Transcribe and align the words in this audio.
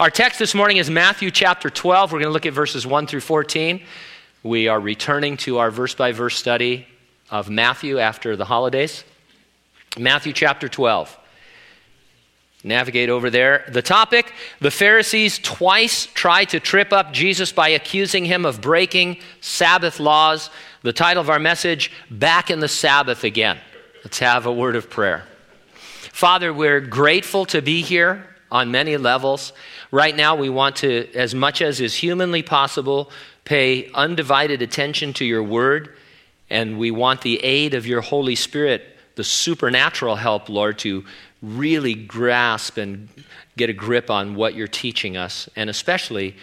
Our 0.00 0.10
text 0.10 0.38
this 0.38 0.54
morning 0.54 0.76
is 0.76 0.88
Matthew 0.88 1.32
chapter 1.32 1.68
12. 1.68 2.12
We're 2.12 2.20
going 2.20 2.28
to 2.28 2.32
look 2.32 2.46
at 2.46 2.52
verses 2.52 2.86
1 2.86 3.08
through 3.08 3.18
14. 3.18 3.82
We 4.44 4.68
are 4.68 4.78
returning 4.78 5.36
to 5.38 5.58
our 5.58 5.72
verse 5.72 5.96
by 5.96 6.12
verse 6.12 6.36
study 6.36 6.86
of 7.32 7.50
Matthew 7.50 7.98
after 7.98 8.36
the 8.36 8.44
holidays. 8.44 9.02
Matthew 9.98 10.32
chapter 10.32 10.68
12. 10.68 11.18
Navigate 12.62 13.08
over 13.08 13.28
there. 13.28 13.64
The 13.70 13.82
topic 13.82 14.32
the 14.60 14.70
Pharisees 14.70 15.40
twice 15.40 16.06
tried 16.06 16.50
to 16.50 16.60
trip 16.60 16.92
up 16.92 17.12
Jesus 17.12 17.50
by 17.50 17.70
accusing 17.70 18.24
him 18.24 18.46
of 18.46 18.60
breaking 18.60 19.18
Sabbath 19.40 19.98
laws. 19.98 20.48
The 20.82 20.92
title 20.92 21.22
of 21.22 21.28
our 21.28 21.40
message 21.40 21.90
Back 22.08 22.52
in 22.52 22.60
the 22.60 22.68
Sabbath 22.68 23.24
Again. 23.24 23.58
Let's 24.04 24.20
have 24.20 24.46
a 24.46 24.52
word 24.52 24.76
of 24.76 24.90
prayer. 24.90 25.24
Father, 26.12 26.52
we're 26.52 26.80
grateful 26.80 27.46
to 27.46 27.60
be 27.60 27.82
here 27.82 28.24
on 28.50 28.70
many 28.70 28.96
levels. 28.96 29.52
Right 29.90 30.14
now, 30.14 30.36
we 30.36 30.50
want 30.50 30.76
to, 30.76 31.08
as 31.14 31.34
much 31.34 31.62
as 31.62 31.80
is 31.80 31.94
humanly 31.94 32.42
possible, 32.42 33.10
pay 33.44 33.90
undivided 33.92 34.60
attention 34.60 35.14
to 35.14 35.24
your 35.24 35.42
word, 35.42 35.94
and 36.50 36.78
we 36.78 36.90
want 36.90 37.22
the 37.22 37.42
aid 37.42 37.74
of 37.74 37.86
your 37.86 38.02
Holy 38.02 38.34
Spirit, 38.34 38.82
the 39.14 39.24
supernatural 39.24 40.16
help, 40.16 40.48
Lord, 40.48 40.78
to 40.80 41.04
really 41.42 41.94
grasp 41.94 42.76
and 42.76 43.08
get 43.56 43.70
a 43.70 43.72
grip 43.72 44.10
on 44.10 44.34
what 44.34 44.54
you're 44.54 44.68
teaching 44.68 45.16
us, 45.16 45.48
and 45.56 45.70
especially 45.70 46.36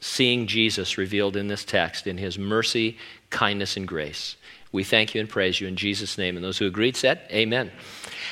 seeing 0.00 0.46
Jesus 0.46 0.98
revealed 0.98 1.36
in 1.36 1.48
this 1.48 1.64
text 1.64 2.06
in 2.06 2.18
his 2.18 2.38
mercy, 2.38 2.98
kindness, 3.30 3.76
and 3.76 3.86
grace. 3.86 4.36
We 4.72 4.84
thank 4.84 5.14
you 5.14 5.20
and 5.20 5.28
praise 5.28 5.60
you 5.60 5.66
in 5.68 5.76
Jesus' 5.76 6.16
name. 6.16 6.36
And 6.36 6.44
those 6.44 6.58
who 6.58 6.66
agreed 6.66 6.96
said, 6.96 7.20
Amen. 7.30 7.70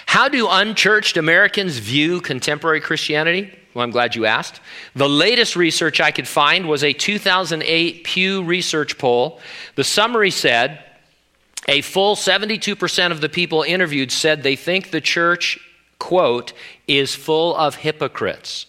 How 0.06 0.28
do 0.28 0.48
unchurched 0.48 1.16
Americans 1.16 1.78
view 1.78 2.20
contemporary 2.20 2.80
Christianity? 2.80 3.52
Well, 3.78 3.84
I'm 3.84 3.92
glad 3.92 4.16
you 4.16 4.26
asked. 4.26 4.60
The 4.96 5.08
latest 5.08 5.54
research 5.54 6.00
I 6.00 6.10
could 6.10 6.26
find 6.26 6.68
was 6.68 6.82
a 6.82 6.92
2008 6.92 8.02
Pew 8.02 8.42
Research 8.42 8.98
poll. 8.98 9.38
The 9.76 9.84
summary 9.84 10.32
said 10.32 10.82
a 11.68 11.80
full 11.82 12.16
72% 12.16 13.12
of 13.12 13.20
the 13.20 13.28
people 13.28 13.62
interviewed 13.62 14.10
said 14.10 14.42
they 14.42 14.56
think 14.56 14.90
the 14.90 15.00
church, 15.00 15.60
quote, 16.00 16.54
is 16.88 17.14
full 17.14 17.54
of 17.54 17.76
hypocrites. 17.76 18.66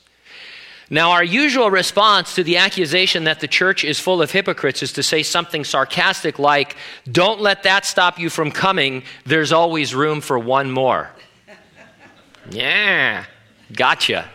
Now, 0.92 1.10
our 1.10 1.24
usual 1.24 1.72
response 1.72 2.36
to 2.36 2.44
the 2.44 2.58
accusation 2.58 3.24
that 3.24 3.40
the 3.40 3.48
church 3.48 3.84
is 3.84 4.00
full 4.00 4.22
of 4.22 4.30
hypocrites 4.30 4.84
is 4.84 4.94
to 4.94 5.02
say 5.02 5.24
something 5.24 5.64
sarcastic 5.64 6.38
like, 6.38 6.76
Don't 7.12 7.42
let 7.42 7.64
that 7.64 7.88
stop 7.88 8.20
you 8.20 8.30
from 8.30 8.52
coming. 8.52 9.02
There's 9.26 9.52
always 9.52 9.96
room 9.96 10.22
for 10.22 10.38
one 10.38 10.70
more. 10.70 11.10
yeah, 12.52 13.26
gotcha. 13.74 14.30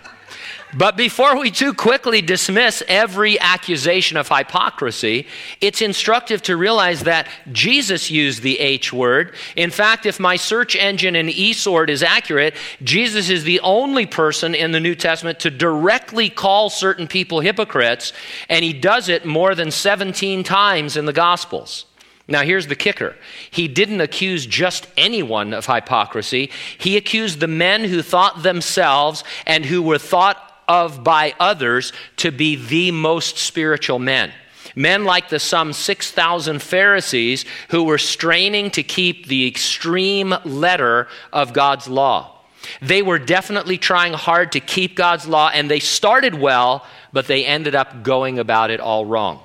But 0.77 0.97
before 0.97 1.39
we 1.39 1.53
too 1.53 1.73
quickly 1.73 2.21
dismiss 2.21 2.83
every 2.89 3.39
accusation 3.39 4.17
of 4.17 4.29
hypocrisy, 4.29 5.29
it's 5.61 5.81
instructive 5.81 6.43
to 6.43 6.57
realize 6.57 7.05
that 7.05 7.29
Jesus 7.53 8.11
used 8.11 8.43
the 8.43 8.59
H 8.59 8.93
word. 8.93 9.35
In 9.55 9.71
fact, 9.71 10.05
if 10.05 10.19
my 10.19 10.35
search 10.35 10.75
engine 10.75 11.15
in 11.15 11.29
eSword 11.29 11.91
is 11.91 12.03
accurate, 12.03 12.57
Jesus 12.83 13.31
is 13.31 13.45
the 13.45 13.61
only 13.61 14.05
person 14.05 14.55
in 14.55 14.73
the 14.73 14.81
New 14.81 14.97
Testament 14.97 15.39
to 15.41 15.51
directly 15.51 16.29
call 16.29 16.71
certain 16.71 17.07
people 17.07 17.39
hypocrites, 17.41 18.13
and 18.49 18.65
he 18.65 18.73
does 18.73 19.09
it 19.09 19.25
more 19.25 19.55
than 19.55 19.71
17 19.71 20.43
times 20.43 20.97
in 20.97 21.07
the 21.07 21.13
Gospels. 21.13 21.87
Now, 22.27 22.43
here's 22.43 22.69
the 22.69 22.75
kicker. 22.75 23.15
He 23.51 23.69
didn't 23.69 24.01
accuse 24.01 24.47
just 24.47 24.87
anyone 24.97 25.53
of 25.53 25.67
hypocrisy. 25.67 26.51
He 26.79 26.97
accused 26.97 27.39
the 27.39 27.47
men 27.47 27.85
who 27.85 28.01
thought 28.01 28.43
themselves 28.43 29.25
and 29.47 29.67
who 29.67 29.83
were 29.83 29.99
thought 29.99 30.54
of 30.69 31.05
by 31.05 31.35
others 31.39 31.93
to 32.17 32.31
be 32.31 32.57
the 32.57 32.91
most 32.91 33.39
spiritual 33.39 33.99
men. 33.99 34.33
Men 34.77 35.05
like 35.05 35.29
the 35.29 35.39
some 35.39 35.73
6,000 35.73 36.61
Pharisees 36.61 37.45
who 37.69 37.85
were 37.85 37.99
straining 37.99 38.71
to 38.73 38.83
keep 38.83 39.27
the 39.27 39.47
extreme 39.47 40.35
letter 40.45 41.09
of 41.33 41.53
God's 41.53 41.89
law. 41.89 42.41
They 42.81 43.03
were 43.03 43.19
definitely 43.19 43.79
trying 43.79 44.15
hard 44.15 44.53
to 44.53 44.61
keep 44.61 44.97
God's 44.97 45.27
law, 45.27 45.51
and 45.53 45.71
they 45.71 45.81
started 45.81 46.35
well, 46.35 46.85
but 47.13 47.27
they 47.27 47.45
ended 47.45 47.75
up 47.75 48.03
going 48.03 48.39
about 48.39 48.71
it 48.71 48.81
all 48.81 49.05
wrong. 49.07 49.41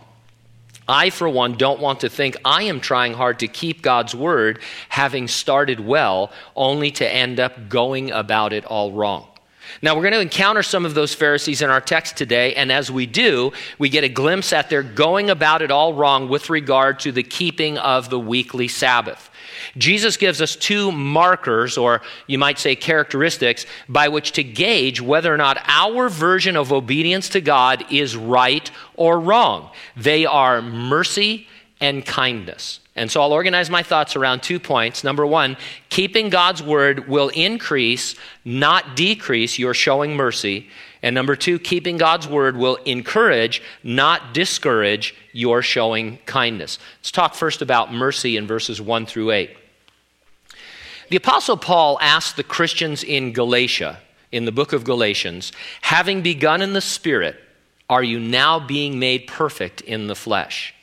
I, 0.88 1.12
for 1.12 1.30
one, 1.30 1.56
don't 1.56 1.80
want 1.80 2.00
to 2.00 2.10
think 2.10 2.36
I 2.44 2.64
am 2.64 2.80
trying 2.80 3.14
hard 3.14 3.40
to 3.40 3.48
keep 3.48 3.84
God's 3.84 4.16
word, 4.16 4.60
having 4.88 5.28
started 5.28 5.80
well, 5.80 6.32
only 6.56 6.90
to 6.92 7.08
end 7.08 7.40
up 7.40 7.70
going 7.70 8.10
about 8.10 8.54
it 8.54 8.66
all 8.66 8.92
wrong. 8.92 9.28
Now, 9.82 9.96
we're 9.96 10.04
going 10.04 10.14
to 10.14 10.20
encounter 10.20 10.64
some 10.64 10.86
of 10.86 10.94
those 10.94 11.14
Pharisees 11.14 11.62
in 11.62 11.70
our 11.70 11.82
text 11.82 12.18
today, 12.18 12.54
and 12.56 12.72
as 12.72 12.92
we 12.92 13.06
do, 13.06 13.52
we 13.78 13.90
get 13.90 14.04
a 14.04 14.10
glimpse 14.10 14.52
at 14.54 14.70
their 14.70 14.84
going 14.84 15.30
about 15.30 15.62
it 15.62 15.72
all 15.72 15.94
wrong 15.94 16.30
with 16.30 16.50
regard 16.50 17.00
to 17.00 17.12
the 17.12 17.24
keeping 17.24 17.78
of 17.78 18.10
the 18.10 18.20
weekly 18.20 18.68
Sabbath. 18.68 19.30
Jesus 19.78 20.18
gives 20.18 20.42
us 20.42 20.56
two 20.56 20.92
markers, 20.92 21.78
or 21.78 22.02
you 22.28 22.38
might 22.38 22.60
say 22.60 22.76
characteristics, 22.76 23.66
by 23.88 24.08
which 24.08 24.32
to 24.34 24.44
gauge 24.44 25.02
whether 25.02 25.34
or 25.34 25.38
not 25.38 25.62
our 25.68 26.10
version 26.10 26.56
of 26.56 26.72
obedience 26.72 27.30
to 27.30 27.42
God 27.42 27.86
is 27.92 28.16
right 28.16 28.70
or 28.96 29.20
wrong. 29.20 29.70
They 29.96 30.26
are 30.26 30.62
mercy 30.62 31.48
and 31.82 32.06
kindness. 32.06 32.80
And 33.00 33.10
so 33.10 33.22
I'll 33.22 33.32
organize 33.32 33.70
my 33.70 33.82
thoughts 33.82 34.18
around 34.18 34.44
two 34.44 34.60
points. 34.60 35.06
Number 35.06 35.26
one, 35.26 35.56
keeping 35.88 36.30
God's 36.30 36.62
word 36.62 37.08
will 37.08 37.30
increase, 37.30 38.14
not 38.44 38.98
decrease, 38.98 39.58
your 39.58 39.74
showing 39.74 40.18
mercy. 40.18 40.68
And 41.02 41.16
number 41.16 41.38
two, 41.38 41.60
keeping 41.60 41.96
God's 41.96 42.28
word 42.28 42.58
will 42.58 42.76
encourage, 42.84 43.62
not 43.84 44.34
discourage, 44.34 45.16
your 45.32 45.62
showing 45.62 46.18
kindness. 46.26 46.78
Let's 47.00 47.12
talk 47.12 47.36
first 47.36 47.62
about 47.62 47.94
mercy 47.94 48.36
in 48.36 48.46
verses 48.46 48.82
1 48.82 49.06
through 49.06 49.32
8. 49.32 49.56
The 51.10 51.16
Apostle 51.16 51.56
Paul 51.56 51.98
asked 52.02 52.36
the 52.36 52.44
Christians 52.44 53.02
in 53.02 53.32
Galatia, 53.32 54.00
in 54.34 54.44
the 54.44 54.52
book 54.52 54.74
of 54.74 54.84
Galatians, 54.84 55.54
having 55.84 56.22
begun 56.22 56.62
in 56.62 56.74
the 56.74 56.82
Spirit, 56.82 57.38
are 57.90 58.04
you 58.04 58.20
now 58.20 58.60
being 58.60 59.00
made 59.00 59.26
perfect 59.26 59.80
in 59.80 60.08
the 60.08 60.16
flesh? 60.16 60.76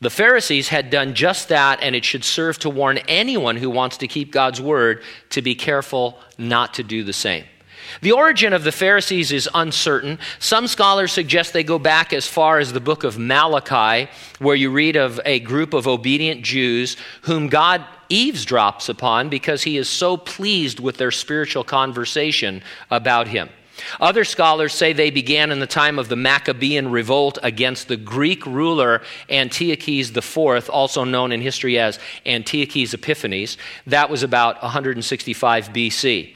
The 0.00 0.10
Pharisees 0.10 0.68
had 0.68 0.90
done 0.90 1.14
just 1.14 1.48
that, 1.48 1.80
and 1.82 1.96
it 1.96 2.04
should 2.04 2.24
serve 2.24 2.58
to 2.60 2.70
warn 2.70 2.98
anyone 3.08 3.56
who 3.56 3.68
wants 3.68 3.96
to 3.98 4.06
keep 4.06 4.30
God's 4.30 4.60
word 4.60 5.02
to 5.30 5.42
be 5.42 5.56
careful 5.56 6.18
not 6.38 6.74
to 6.74 6.84
do 6.84 7.02
the 7.02 7.12
same. 7.12 7.44
The 8.00 8.12
origin 8.12 8.52
of 8.52 8.64
the 8.64 8.72
Pharisees 8.72 9.32
is 9.32 9.48
uncertain. 9.54 10.18
Some 10.38 10.66
scholars 10.66 11.10
suggest 11.10 11.52
they 11.52 11.64
go 11.64 11.78
back 11.78 12.12
as 12.12 12.26
far 12.26 12.58
as 12.58 12.72
the 12.72 12.80
book 12.80 13.02
of 13.02 13.18
Malachi, 13.18 14.10
where 14.38 14.54
you 14.54 14.70
read 14.70 14.96
of 14.96 15.20
a 15.24 15.40
group 15.40 15.74
of 15.74 15.88
obedient 15.88 16.42
Jews 16.42 16.96
whom 17.22 17.48
God 17.48 17.84
eavesdrops 18.08 18.88
upon 18.88 19.28
because 19.28 19.62
he 19.62 19.76
is 19.76 19.88
so 19.88 20.16
pleased 20.16 20.80
with 20.80 20.96
their 20.96 21.10
spiritual 21.10 21.64
conversation 21.64 22.62
about 22.90 23.28
him. 23.28 23.48
Other 24.00 24.24
scholars 24.24 24.72
say 24.74 24.92
they 24.92 25.10
began 25.10 25.50
in 25.50 25.60
the 25.60 25.66
time 25.66 25.98
of 25.98 26.08
the 26.08 26.16
Maccabean 26.16 26.90
revolt 26.90 27.38
against 27.42 27.88
the 27.88 27.96
Greek 27.96 28.44
ruler 28.46 29.02
Antiochus 29.30 30.14
IV, 30.16 30.70
also 30.70 31.04
known 31.04 31.32
in 31.32 31.40
history 31.40 31.78
as 31.78 31.98
Antiochus 32.26 32.94
Epiphanes. 32.94 33.56
That 33.86 34.10
was 34.10 34.22
about 34.22 34.62
165 34.62 35.68
BC. 35.68 36.34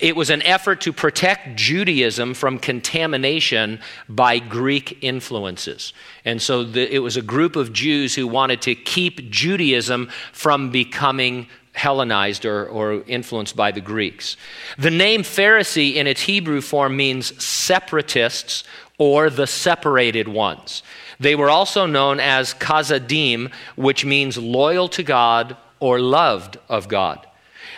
It 0.00 0.16
was 0.16 0.28
an 0.28 0.42
effort 0.42 0.80
to 0.82 0.92
protect 0.92 1.56
Judaism 1.56 2.34
from 2.34 2.58
contamination 2.58 3.80
by 4.08 4.40
Greek 4.40 4.98
influences. 5.02 5.92
And 6.24 6.42
so 6.42 6.64
the, 6.64 6.92
it 6.92 6.98
was 6.98 7.16
a 7.16 7.22
group 7.22 7.54
of 7.54 7.72
Jews 7.72 8.14
who 8.14 8.26
wanted 8.26 8.60
to 8.62 8.74
keep 8.74 9.30
Judaism 9.30 10.10
from 10.32 10.70
becoming 10.70 11.46
Hellenized 11.74 12.44
or, 12.44 12.66
or 12.66 13.04
influenced 13.06 13.54
by 13.54 13.70
the 13.70 13.80
Greeks. 13.80 14.36
The 14.78 14.90
name 14.90 15.22
Pharisee 15.22 15.94
in 15.94 16.06
its 16.06 16.22
Hebrew 16.22 16.60
form 16.60 16.96
means 16.96 17.42
separatists 17.42 18.64
or 18.96 19.28
the 19.28 19.46
separated 19.46 20.28
ones. 20.28 20.82
They 21.20 21.34
were 21.34 21.50
also 21.50 21.86
known 21.86 22.20
as 22.20 22.54
Chasidim, 22.54 23.50
which 23.76 24.04
means 24.04 24.38
loyal 24.38 24.88
to 24.88 25.02
God 25.02 25.56
or 25.80 26.00
loved 26.00 26.58
of 26.68 26.88
God. 26.88 27.26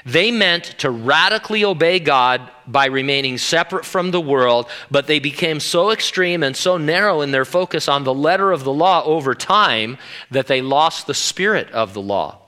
They 0.04 0.30
meant 0.30 0.64
to 0.78 0.90
radically 0.90 1.64
obey 1.64 1.98
God 1.98 2.40
by 2.64 2.86
remaining 2.86 3.38
separate 3.38 3.84
from 3.84 4.12
the 4.12 4.20
world, 4.20 4.68
but 4.88 5.08
they 5.08 5.18
became 5.18 5.58
so 5.58 5.90
extreme 5.90 6.44
and 6.44 6.56
so 6.56 6.76
narrow 6.76 7.22
in 7.22 7.32
their 7.32 7.44
focus 7.44 7.88
on 7.88 8.04
the 8.04 8.14
letter 8.14 8.52
of 8.52 8.62
the 8.62 8.72
law 8.72 9.02
over 9.04 9.34
time 9.34 9.98
that 10.30 10.46
they 10.46 10.62
lost 10.62 11.08
the 11.08 11.14
spirit 11.14 11.68
of 11.72 11.92
the 11.92 12.00
law. 12.00 12.38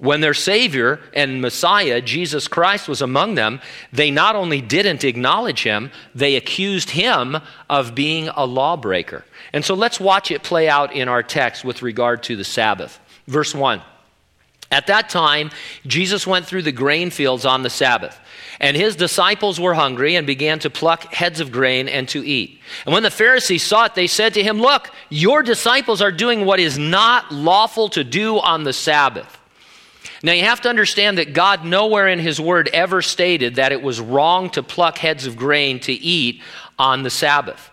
When 0.00 0.22
their 0.22 0.32
Savior 0.32 0.98
and 1.12 1.42
Messiah, 1.42 2.00
Jesus 2.00 2.48
Christ, 2.48 2.88
was 2.88 3.02
among 3.02 3.34
them, 3.34 3.60
they 3.92 4.10
not 4.10 4.34
only 4.34 4.62
didn't 4.62 5.04
acknowledge 5.04 5.62
him, 5.62 5.90
they 6.14 6.36
accused 6.36 6.88
him 6.88 7.36
of 7.68 7.94
being 7.94 8.28
a 8.28 8.46
lawbreaker. 8.46 9.26
And 9.52 9.62
so 9.62 9.74
let's 9.74 10.00
watch 10.00 10.30
it 10.30 10.42
play 10.42 10.70
out 10.70 10.94
in 10.94 11.08
our 11.08 11.22
text 11.22 11.66
with 11.66 11.82
regard 11.82 12.22
to 12.24 12.36
the 12.36 12.44
Sabbath. 12.44 12.98
Verse 13.26 13.54
1 13.54 13.82
At 14.70 14.86
that 14.86 15.10
time, 15.10 15.50
Jesus 15.86 16.26
went 16.26 16.46
through 16.46 16.62
the 16.62 16.72
grain 16.72 17.10
fields 17.10 17.44
on 17.44 17.62
the 17.62 17.68
Sabbath. 17.68 18.18
And 18.58 18.78
his 18.78 18.96
disciples 18.96 19.60
were 19.60 19.74
hungry 19.74 20.16
and 20.16 20.26
began 20.26 20.60
to 20.60 20.70
pluck 20.70 21.12
heads 21.12 21.40
of 21.40 21.52
grain 21.52 21.88
and 21.88 22.08
to 22.10 22.26
eat. 22.26 22.58
And 22.86 22.94
when 22.94 23.02
the 23.02 23.10
Pharisees 23.10 23.64
saw 23.64 23.84
it, 23.84 23.94
they 23.94 24.06
said 24.06 24.32
to 24.34 24.42
him, 24.42 24.60
Look, 24.60 24.90
your 25.10 25.42
disciples 25.42 26.00
are 26.00 26.12
doing 26.12 26.46
what 26.46 26.58
is 26.58 26.78
not 26.78 27.30
lawful 27.30 27.90
to 27.90 28.02
do 28.02 28.38
on 28.38 28.64
the 28.64 28.72
Sabbath. 28.72 29.39
Now 30.22 30.32
you 30.32 30.44
have 30.44 30.60
to 30.62 30.68
understand 30.68 31.18
that 31.18 31.32
God 31.32 31.64
nowhere 31.64 32.08
in 32.08 32.18
his 32.18 32.40
word 32.40 32.68
ever 32.72 33.00
stated 33.00 33.54
that 33.54 33.72
it 33.72 33.82
was 33.82 34.00
wrong 34.00 34.50
to 34.50 34.62
pluck 34.62 34.98
heads 34.98 35.26
of 35.26 35.36
grain 35.36 35.80
to 35.80 35.92
eat 35.92 36.42
on 36.78 37.02
the 37.02 37.10
Sabbath. 37.10 37.70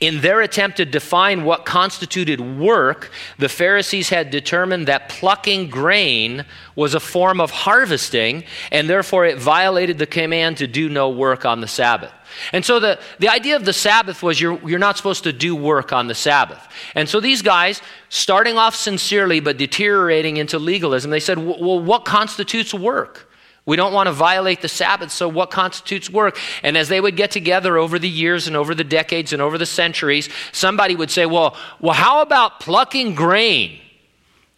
In 0.00 0.20
their 0.20 0.40
attempt 0.40 0.76
to 0.78 0.84
define 0.84 1.44
what 1.44 1.64
constituted 1.64 2.40
work, 2.40 3.10
the 3.38 3.48
Pharisees 3.48 4.10
had 4.10 4.30
determined 4.30 4.88
that 4.88 5.08
plucking 5.08 5.70
grain 5.70 6.44
was 6.74 6.94
a 6.94 7.00
form 7.00 7.40
of 7.40 7.50
harvesting, 7.50 8.44
and 8.70 8.88
therefore 8.88 9.24
it 9.24 9.38
violated 9.38 9.98
the 9.98 10.06
command 10.06 10.58
to 10.58 10.66
do 10.66 10.88
no 10.88 11.08
work 11.08 11.44
on 11.44 11.60
the 11.60 11.68
Sabbath. 11.68 12.12
And 12.52 12.64
so 12.64 12.80
the, 12.80 12.98
the 13.18 13.28
idea 13.28 13.56
of 13.56 13.64
the 13.64 13.72
Sabbath 13.72 14.22
was 14.22 14.40
you're, 14.40 14.58
you're 14.68 14.78
not 14.78 14.96
supposed 14.96 15.24
to 15.24 15.32
do 15.32 15.54
work 15.54 15.92
on 15.92 16.06
the 16.06 16.14
Sabbath. 16.14 16.66
And 16.94 17.08
so 17.08 17.20
these 17.20 17.42
guys, 17.42 17.80
starting 18.08 18.56
off 18.56 18.74
sincerely 18.74 19.40
but 19.40 19.56
deteriorating 19.56 20.36
into 20.36 20.58
legalism, 20.58 21.10
they 21.10 21.20
said, 21.20 21.38
well, 21.38 21.80
what 21.80 22.04
constitutes 22.04 22.74
work? 22.74 23.30
We 23.66 23.76
don't 23.76 23.92
want 23.92 24.06
to 24.06 24.12
violate 24.12 24.62
the 24.62 24.68
Sabbath, 24.68 25.12
so 25.12 25.28
what 25.28 25.50
constitutes 25.50 26.10
work? 26.10 26.38
And 26.62 26.76
as 26.76 26.88
they 26.88 27.00
would 27.00 27.16
get 27.16 27.30
together 27.30 27.76
over 27.76 27.98
the 27.98 28.08
years 28.08 28.46
and 28.46 28.56
over 28.56 28.74
the 28.74 28.84
decades 28.84 29.32
and 29.32 29.42
over 29.42 29.58
the 29.58 29.66
centuries, 29.66 30.28
somebody 30.50 30.96
would 30.96 31.10
say, 31.10 31.26
Well, 31.26 31.56
well 31.78 31.94
how 31.94 32.22
about 32.22 32.60
plucking 32.60 33.14
grain? 33.14 33.78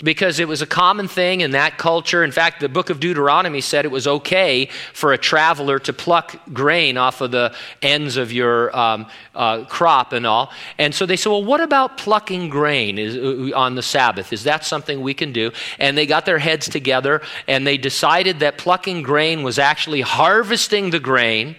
Because 0.03 0.41
it 0.41 0.49
was 0.49 0.63
a 0.63 0.67
common 0.67 1.09
thing 1.09 1.41
in 1.41 1.53
that 1.53 1.79
culture. 1.79 2.25
In 2.25 2.33
fact, 2.33 2.61
the 2.61 2.69
book 2.69 2.91
of 2.91 3.01
Deuteronomy 3.01 3.61
said 3.61 3.85
it 3.85 3.91
was 3.91 4.07
okay 4.07 4.69
for 4.93 5.13
a 5.13 5.19
traveler 5.19 5.79
to 5.81 5.93
pluck 5.93 6.37
grain 6.53 6.97
off 6.97 7.21
of 7.21 7.31
the 7.31 7.55
ends 7.81 8.17
of 8.17 8.33
your 8.33 8.77
um, 8.77 9.07
uh, 9.35 9.65
crop 9.65 10.13
and 10.13 10.27
all. 10.27 10.51
And 10.79 10.95
so 10.95 11.07
they 11.07 11.17
said, 11.17 11.31
well, 11.31 11.45
what 11.45 11.61
about 11.61 11.99
plucking 11.99 12.49
grain 12.49 12.99
is, 12.99 13.17
uh, 13.17 13.57
on 13.57 13.75
the 13.75 13.83
Sabbath? 13.83 14.33
Is 14.33 14.45
that 14.45 14.65
something 14.65 15.01
we 15.01 15.15
can 15.15 15.33
do? 15.33 15.53
And 15.79 15.97
they 15.97 16.07
got 16.07 16.27
their 16.27 16.39
heads 16.39 16.69
together 16.69 17.23
and 17.47 17.67
they 17.67 17.79
decided 17.79 18.41
that 18.41 18.59
plucking 18.59 19.03
grain 19.03 19.43
was 19.43 19.59
actually 19.59 20.01
harvesting 20.01 20.91
the 20.91 21.01
grain. 21.01 21.57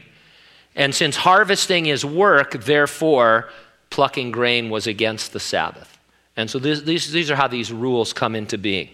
And 0.76 0.94
since 0.94 1.16
harvesting 1.16 1.86
is 1.86 2.04
work, 2.04 2.64
therefore, 2.64 3.50
plucking 3.90 4.32
grain 4.32 4.72
was 4.72 4.88
against 4.88 5.34
the 5.34 5.40
Sabbath. 5.40 5.93
And 6.36 6.50
so 6.50 6.60
this, 6.60 6.82
these, 6.82 7.12
these 7.12 7.30
are 7.30 7.36
how 7.36 7.48
these 7.48 7.72
rules 7.72 8.14
come 8.14 8.36
into 8.36 8.58
being. 8.58 8.90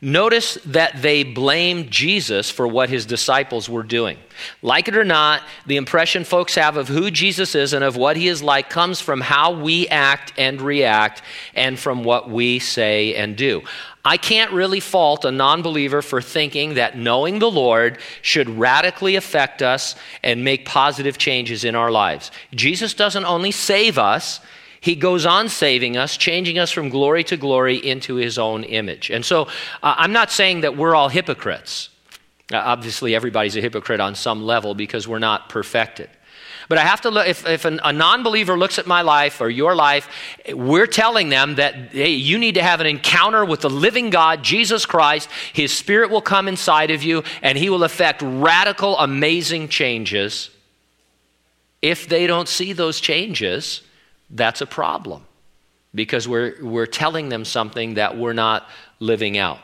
Notice 0.00 0.54
that 0.66 1.02
they 1.02 1.24
blame 1.24 1.90
Jesus 1.90 2.50
for 2.50 2.68
what 2.68 2.88
his 2.88 3.04
disciples 3.04 3.68
were 3.68 3.82
doing. 3.82 4.16
Like 4.62 4.86
it 4.86 4.96
or 4.96 5.04
not, 5.04 5.42
the 5.66 5.76
impression 5.76 6.22
folks 6.22 6.54
have 6.54 6.76
of 6.76 6.86
who 6.86 7.10
Jesus 7.10 7.56
is 7.56 7.72
and 7.72 7.82
of 7.82 7.96
what 7.96 8.16
he 8.16 8.28
is 8.28 8.40
like 8.40 8.70
comes 8.70 9.00
from 9.00 9.20
how 9.20 9.60
we 9.60 9.88
act 9.88 10.32
and 10.38 10.62
react 10.62 11.22
and 11.52 11.76
from 11.76 12.04
what 12.04 12.30
we 12.30 12.60
say 12.60 13.16
and 13.16 13.36
do. 13.36 13.62
I 14.04 14.18
can't 14.18 14.52
really 14.52 14.78
fault 14.78 15.24
a 15.24 15.32
non 15.32 15.62
believer 15.62 16.00
for 16.00 16.22
thinking 16.22 16.74
that 16.74 16.96
knowing 16.96 17.40
the 17.40 17.50
Lord 17.50 17.98
should 18.22 18.48
radically 18.48 19.16
affect 19.16 19.62
us 19.62 19.96
and 20.22 20.44
make 20.44 20.64
positive 20.64 21.18
changes 21.18 21.64
in 21.64 21.74
our 21.74 21.90
lives. 21.90 22.30
Jesus 22.54 22.94
doesn't 22.94 23.24
only 23.24 23.50
save 23.50 23.98
us, 23.98 24.38
he 24.80 24.94
goes 24.94 25.26
on 25.26 25.48
saving 25.48 25.96
us, 25.96 26.16
changing 26.16 26.58
us 26.58 26.70
from 26.70 26.88
glory 26.88 27.24
to 27.24 27.36
glory 27.36 27.76
into 27.76 28.14
his 28.14 28.38
own 28.38 28.64
image. 28.64 29.10
And 29.10 29.24
so 29.24 29.42
uh, 29.82 29.94
I'm 29.96 30.12
not 30.12 30.30
saying 30.30 30.60
that 30.60 30.76
we're 30.76 30.94
all 30.94 31.08
hypocrites. 31.08 31.90
Uh, 32.52 32.58
obviously, 32.58 33.14
everybody's 33.14 33.56
a 33.56 33.60
hypocrite 33.60 34.00
on 34.00 34.14
some 34.14 34.42
level 34.42 34.74
because 34.74 35.06
we're 35.06 35.18
not 35.18 35.48
perfected. 35.48 36.08
But 36.68 36.76
I 36.76 36.82
have 36.82 37.00
to 37.02 37.10
look, 37.10 37.26
if, 37.26 37.46
if 37.46 37.64
an, 37.64 37.80
a 37.82 37.92
non 37.92 38.22
believer 38.22 38.56
looks 38.56 38.78
at 38.78 38.86
my 38.86 39.00
life 39.00 39.40
or 39.40 39.48
your 39.48 39.74
life, 39.74 40.08
we're 40.52 40.86
telling 40.86 41.30
them 41.30 41.54
that, 41.54 41.74
hey, 41.92 42.10
you 42.10 42.38
need 42.38 42.54
to 42.54 42.62
have 42.62 42.80
an 42.80 42.86
encounter 42.86 43.44
with 43.44 43.62
the 43.62 43.70
living 43.70 44.10
God, 44.10 44.42
Jesus 44.42 44.84
Christ. 44.84 45.30
His 45.54 45.72
Spirit 45.72 46.10
will 46.10 46.20
come 46.20 46.46
inside 46.46 46.90
of 46.90 47.02
you 47.02 47.24
and 47.42 47.56
He 47.56 47.70
will 47.70 47.84
effect 47.84 48.22
radical, 48.22 48.98
amazing 48.98 49.68
changes. 49.68 50.50
If 51.80 52.08
they 52.08 52.26
don't 52.26 52.48
see 52.48 52.74
those 52.74 53.00
changes, 53.00 53.82
that's 54.30 54.60
a 54.60 54.66
problem 54.66 55.24
because 55.94 56.28
we're, 56.28 56.54
we're 56.62 56.86
telling 56.86 57.28
them 57.28 57.44
something 57.44 57.94
that 57.94 58.16
we're 58.16 58.32
not 58.32 58.68
living 59.00 59.38
out. 59.38 59.58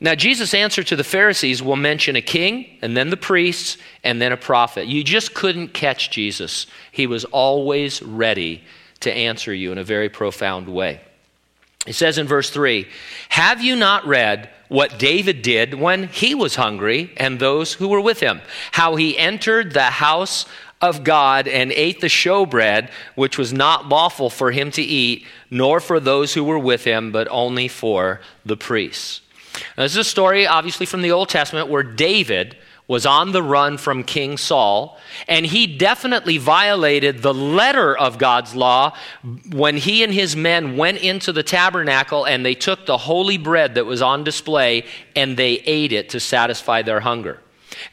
Now, 0.00 0.14
Jesus' 0.14 0.54
answer 0.54 0.84
to 0.84 0.96
the 0.96 1.04
Pharisees 1.04 1.60
will 1.60 1.76
mention 1.76 2.14
a 2.14 2.22
king, 2.22 2.78
and 2.82 2.96
then 2.96 3.10
the 3.10 3.16
priests, 3.16 3.78
and 4.04 4.22
then 4.22 4.30
a 4.30 4.36
prophet. 4.36 4.86
You 4.86 5.02
just 5.02 5.34
couldn't 5.34 5.74
catch 5.74 6.10
Jesus. 6.10 6.66
He 6.92 7.08
was 7.08 7.24
always 7.24 8.00
ready 8.00 8.62
to 9.00 9.12
answer 9.12 9.52
you 9.52 9.72
in 9.72 9.78
a 9.78 9.84
very 9.84 10.08
profound 10.08 10.68
way. 10.68 11.00
He 11.84 11.92
says 11.92 12.18
in 12.18 12.26
verse 12.26 12.50
3 12.50 12.86
Have 13.30 13.62
you 13.62 13.74
not 13.74 14.06
read 14.06 14.50
what 14.68 14.98
David 14.98 15.42
did 15.42 15.74
when 15.74 16.08
he 16.08 16.34
was 16.34 16.54
hungry 16.54 17.12
and 17.16 17.38
those 17.38 17.72
who 17.72 17.88
were 17.88 18.00
with 18.00 18.20
him? 18.20 18.40
How 18.72 18.96
he 18.96 19.18
entered 19.18 19.72
the 19.72 19.84
house 19.84 20.46
of 20.80 21.04
God 21.04 21.48
and 21.48 21.72
ate 21.72 22.00
the 22.00 22.06
showbread, 22.08 22.90
which 23.14 23.36
was 23.36 23.52
not 23.52 23.88
lawful 23.88 24.30
for 24.30 24.50
him 24.50 24.70
to 24.72 24.82
eat, 24.82 25.26
nor 25.50 25.80
for 25.80 25.98
those 25.98 26.34
who 26.34 26.44
were 26.44 26.58
with 26.58 26.84
him, 26.84 27.10
but 27.10 27.26
only 27.30 27.68
for 27.68 28.20
the 28.44 28.56
priests. 28.56 29.20
Now, 29.76 29.84
this 29.84 29.92
is 29.92 29.98
a 29.98 30.04
story, 30.04 30.46
obviously, 30.46 30.86
from 30.86 31.02
the 31.02 31.10
Old 31.10 31.28
Testament 31.28 31.68
where 31.68 31.82
David 31.82 32.56
was 32.86 33.04
on 33.04 33.32
the 33.32 33.42
run 33.42 33.76
from 33.76 34.02
King 34.02 34.38
Saul, 34.38 34.98
and 35.28 35.44
he 35.44 35.66
definitely 35.66 36.38
violated 36.38 37.20
the 37.20 37.34
letter 37.34 37.96
of 37.96 38.16
God's 38.16 38.54
law 38.54 38.96
when 39.52 39.76
he 39.76 40.02
and 40.02 40.12
his 40.12 40.34
men 40.34 40.78
went 40.78 40.98
into 40.98 41.30
the 41.30 41.42
tabernacle 41.42 42.24
and 42.24 42.46
they 42.46 42.54
took 42.54 42.86
the 42.86 42.96
holy 42.96 43.36
bread 43.36 43.74
that 43.74 43.84
was 43.84 44.00
on 44.00 44.24
display 44.24 44.86
and 45.14 45.36
they 45.36 45.54
ate 45.66 45.92
it 45.92 46.08
to 46.10 46.20
satisfy 46.20 46.80
their 46.80 47.00
hunger. 47.00 47.40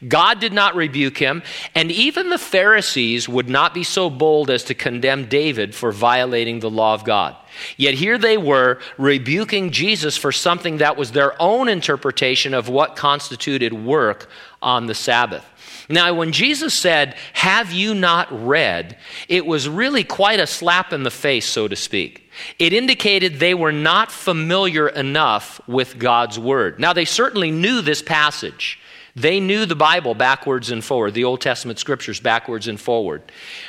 God 0.06 0.40
did 0.40 0.52
not 0.52 0.74
rebuke 0.74 1.18
him, 1.18 1.42
and 1.74 1.90
even 1.90 2.30
the 2.30 2.38
Pharisees 2.38 3.28
would 3.28 3.48
not 3.48 3.74
be 3.74 3.84
so 3.84 4.10
bold 4.10 4.50
as 4.50 4.64
to 4.64 4.74
condemn 4.74 5.26
David 5.26 5.74
for 5.74 5.92
violating 5.92 6.60
the 6.60 6.70
law 6.70 6.94
of 6.94 7.04
God. 7.04 7.36
Yet 7.76 7.94
here 7.94 8.18
they 8.18 8.36
were 8.36 8.80
rebuking 8.98 9.70
Jesus 9.70 10.16
for 10.16 10.32
something 10.32 10.78
that 10.78 10.96
was 10.96 11.12
their 11.12 11.40
own 11.40 11.68
interpretation 11.68 12.54
of 12.54 12.68
what 12.68 12.96
constituted 12.96 13.72
work 13.72 14.28
on 14.60 14.86
the 14.86 14.94
Sabbath. 14.94 15.44
Now, 15.88 16.12
when 16.14 16.32
Jesus 16.32 16.74
said, 16.74 17.14
Have 17.32 17.72
you 17.72 17.94
not 17.94 18.28
read? 18.46 18.98
it 19.28 19.46
was 19.46 19.68
really 19.68 20.04
quite 20.04 20.40
a 20.40 20.46
slap 20.46 20.92
in 20.92 21.02
the 21.02 21.10
face, 21.10 21.46
so 21.46 21.68
to 21.68 21.76
speak. 21.76 22.30
It 22.58 22.72
indicated 22.72 23.34
they 23.34 23.54
were 23.54 23.72
not 23.72 24.10
familiar 24.10 24.88
enough 24.88 25.60
with 25.66 25.98
God's 25.98 26.38
word. 26.38 26.78
Now, 26.78 26.92
they 26.92 27.04
certainly 27.04 27.50
knew 27.50 27.80
this 27.80 28.02
passage. 28.02 28.78
They 29.16 29.40
knew 29.40 29.64
the 29.64 29.74
Bible 29.74 30.14
backwards 30.14 30.70
and 30.70 30.84
forward, 30.84 31.14
the 31.14 31.24
Old 31.24 31.40
Testament 31.40 31.78
scriptures 31.78 32.20
backwards 32.20 32.68
and 32.68 32.78
forward, 32.78 33.22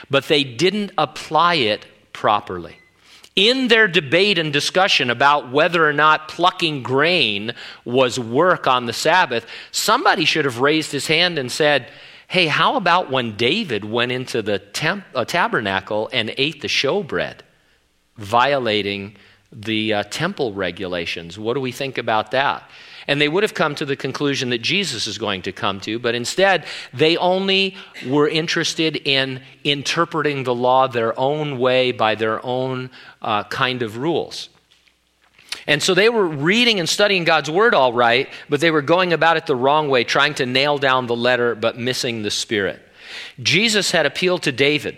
but 0.10 0.26
they 0.26 0.44
didn't 0.44 0.92
apply 0.98 1.56
it 1.56 1.86
properly. 2.12 2.80
In 3.38 3.70
their 3.70 3.88
debate 3.88 4.40
and 4.40 4.52
discussion 4.52 5.10
about 5.10 5.52
whether 5.52 5.88
or 5.88 5.94
not 5.94 6.28
plucking 6.28 6.84
grain 6.84 7.54
was 7.86 8.20
work 8.20 8.68
on 8.68 8.88
the 8.88 8.94
Sabbath, 8.94 9.46
somebody 9.72 10.26
should 10.26 10.44
have 10.44 10.60
raised 10.60 10.92
his 10.92 11.08
hand 11.08 11.38
and 11.38 11.50
said, 11.50 11.92
Hey, 12.28 12.48
how 12.48 12.76
about 12.76 13.10
when 13.10 13.38
David 13.38 13.86
went 13.86 14.12
into 14.12 14.42
the 14.42 14.60
temp- 14.60 15.06
uh, 15.16 15.24
tabernacle 15.24 16.10
and 16.12 16.34
ate 16.38 16.62
the 16.62 16.68
showbread, 16.68 17.40
violating 18.18 19.16
the 19.54 19.94
uh, 19.94 20.04
temple 20.04 20.52
regulations? 20.52 21.40
What 21.40 21.54
do 21.54 21.62
we 21.62 21.72
think 21.72 21.98
about 21.98 22.32
that? 22.32 22.70
And 23.08 23.22
they 23.22 23.30
would 23.30 23.44
have 23.44 23.54
come 23.54 23.74
to 23.76 23.86
the 23.86 23.96
conclusion 23.96 24.50
that 24.50 24.62
Jesus 24.62 25.08
is 25.08 25.18
going 25.18 25.44
to 25.44 25.52
come 25.54 25.80
to, 25.82 25.98
but 25.98 26.14
instead, 26.14 26.66
they 26.94 27.16
only 27.18 27.76
were 28.06 28.28
interested 28.28 28.98
in 28.98 29.42
interpreting 29.64 30.44
the 30.44 30.54
law 30.54 30.88
their 30.88 31.18
own 31.18 31.58
way 31.58 31.94
by 31.94 32.16
their 32.16 32.46
own 32.46 32.90
uh, 33.22 33.44
kind 33.46 33.82
of 33.82 33.98
rules. 33.98 34.50
And 35.66 35.82
so 35.82 35.94
they 35.94 36.10
were 36.10 36.28
reading 36.28 36.80
and 36.80 36.88
studying 36.88 37.24
God's 37.24 37.50
word 37.50 37.74
all 37.74 37.94
right, 37.94 38.30
but 38.50 38.62
they 38.62 38.72
were 38.72 38.82
going 38.82 39.14
about 39.14 39.38
it 39.38 39.46
the 39.46 39.56
wrong 39.56 39.90
way, 39.90 40.04
trying 40.04 40.34
to 40.36 40.46
nail 40.46 40.78
down 40.78 41.08
the 41.08 41.16
letter 41.16 41.56
but 41.56 41.78
missing 41.78 42.24
the 42.24 42.32
spirit. 42.32 42.82
Jesus 43.42 43.92
had 43.92 44.06
appealed 44.06 44.44
to 44.44 44.52
David. 44.52 44.98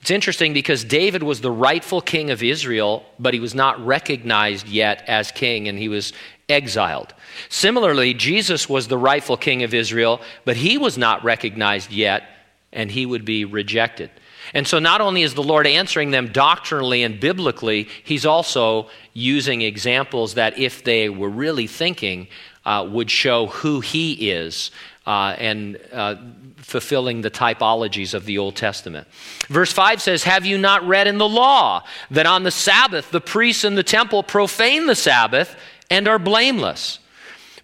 It's 0.00 0.10
interesting 0.10 0.52
because 0.52 0.84
David 0.84 1.22
was 1.22 1.40
the 1.40 1.50
rightful 1.50 2.00
king 2.00 2.30
of 2.30 2.42
Israel, 2.42 3.04
but 3.18 3.34
he 3.34 3.40
was 3.40 3.54
not 3.54 3.84
recognized 3.84 4.68
yet 4.68 5.02
as 5.08 5.32
king, 5.32 5.68
and 5.68 5.78
he 5.78 5.88
was 5.88 6.12
exiled. 6.48 7.14
Similarly, 7.48 8.14
Jesus 8.14 8.68
was 8.68 8.88
the 8.88 8.98
rightful 8.98 9.36
king 9.36 9.62
of 9.62 9.74
Israel, 9.74 10.20
but 10.44 10.56
he 10.56 10.78
was 10.78 10.98
not 10.98 11.24
recognized 11.24 11.90
yet 11.90 12.24
and 12.72 12.90
he 12.90 13.06
would 13.06 13.24
be 13.24 13.44
rejected. 13.44 14.10
And 14.54 14.66
so, 14.66 14.78
not 14.78 15.00
only 15.00 15.22
is 15.22 15.34
the 15.34 15.42
Lord 15.42 15.66
answering 15.66 16.10
them 16.10 16.28
doctrinally 16.28 17.02
and 17.02 17.20
biblically, 17.20 17.88
He's 18.04 18.24
also 18.24 18.88
using 19.12 19.62
examples 19.62 20.34
that, 20.34 20.58
if 20.58 20.84
they 20.84 21.08
were 21.08 21.28
really 21.28 21.66
thinking, 21.66 22.28
uh, 22.64 22.86
would 22.90 23.10
show 23.10 23.46
who 23.46 23.80
He 23.80 24.30
is 24.30 24.70
uh, 25.06 25.34
and 25.38 25.78
uh, 25.92 26.16
fulfilling 26.56 27.22
the 27.22 27.30
typologies 27.30 28.14
of 28.14 28.24
the 28.26 28.38
Old 28.38 28.56
Testament. 28.56 29.06
Verse 29.48 29.72
5 29.72 30.02
says, 30.02 30.22
Have 30.24 30.44
you 30.44 30.58
not 30.58 30.86
read 30.86 31.06
in 31.06 31.18
the 31.18 31.28
law 31.28 31.82
that 32.10 32.26
on 32.26 32.42
the 32.42 32.50
Sabbath 32.50 33.10
the 33.10 33.20
priests 33.20 33.64
in 33.64 33.74
the 33.74 33.82
temple 33.82 34.22
profane 34.22 34.86
the 34.86 34.94
Sabbath 34.94 35.56
and 35.90 36.06
are 36.08 36.18
blameless? 36.18 36.98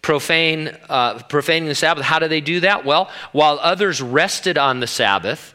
Profane, 0.05 0.77
uh, 0.91 1.19
profaning 1.31 1.67
the 1.67 1.75
Sabbath, 1.75 2.05
how 2.05 2.19
do 2.19 2.29
they 2.29 2.43
do 2.43 2.61
that? 2.61 2.85
Well, 2.85 3.11
while 3.33 3.59
others 3.63 4.03
rested 4.03 4.59
on 4.59 4.81
the 4.81 4.87
Sabbath, 4.87 5.55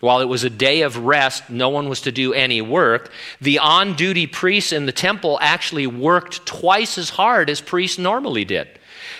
while 0.00 0.20
it 0.20 0.28
was 0.30 0.44
a 0.44 0.48
day 0.48 0.80
of 0.80 0.96
rest, 0.96 1.50
no 1.50 1.68
one 1.68 1.90
was 1.90 2.00
to 2.00 2.10
do 2.10 2.32
any 2.32 2.62
work. 2.62 3.12
The 3.42 3.58
on 3.58 3.94
duty 3.94 4.26
priests 4.26 4.72
in 4.72 4.86
the 4.86 4.92
temple 4.92 5.38
actually 5.42 5.86
worked 5.86 6.46
twice 6.46 6.96
as 6.96 7.10
hard 7.10 7.50
as 7.50 7.60
priests 7.60 7.98
normally 7.98 8.46
did. 8.46 8.66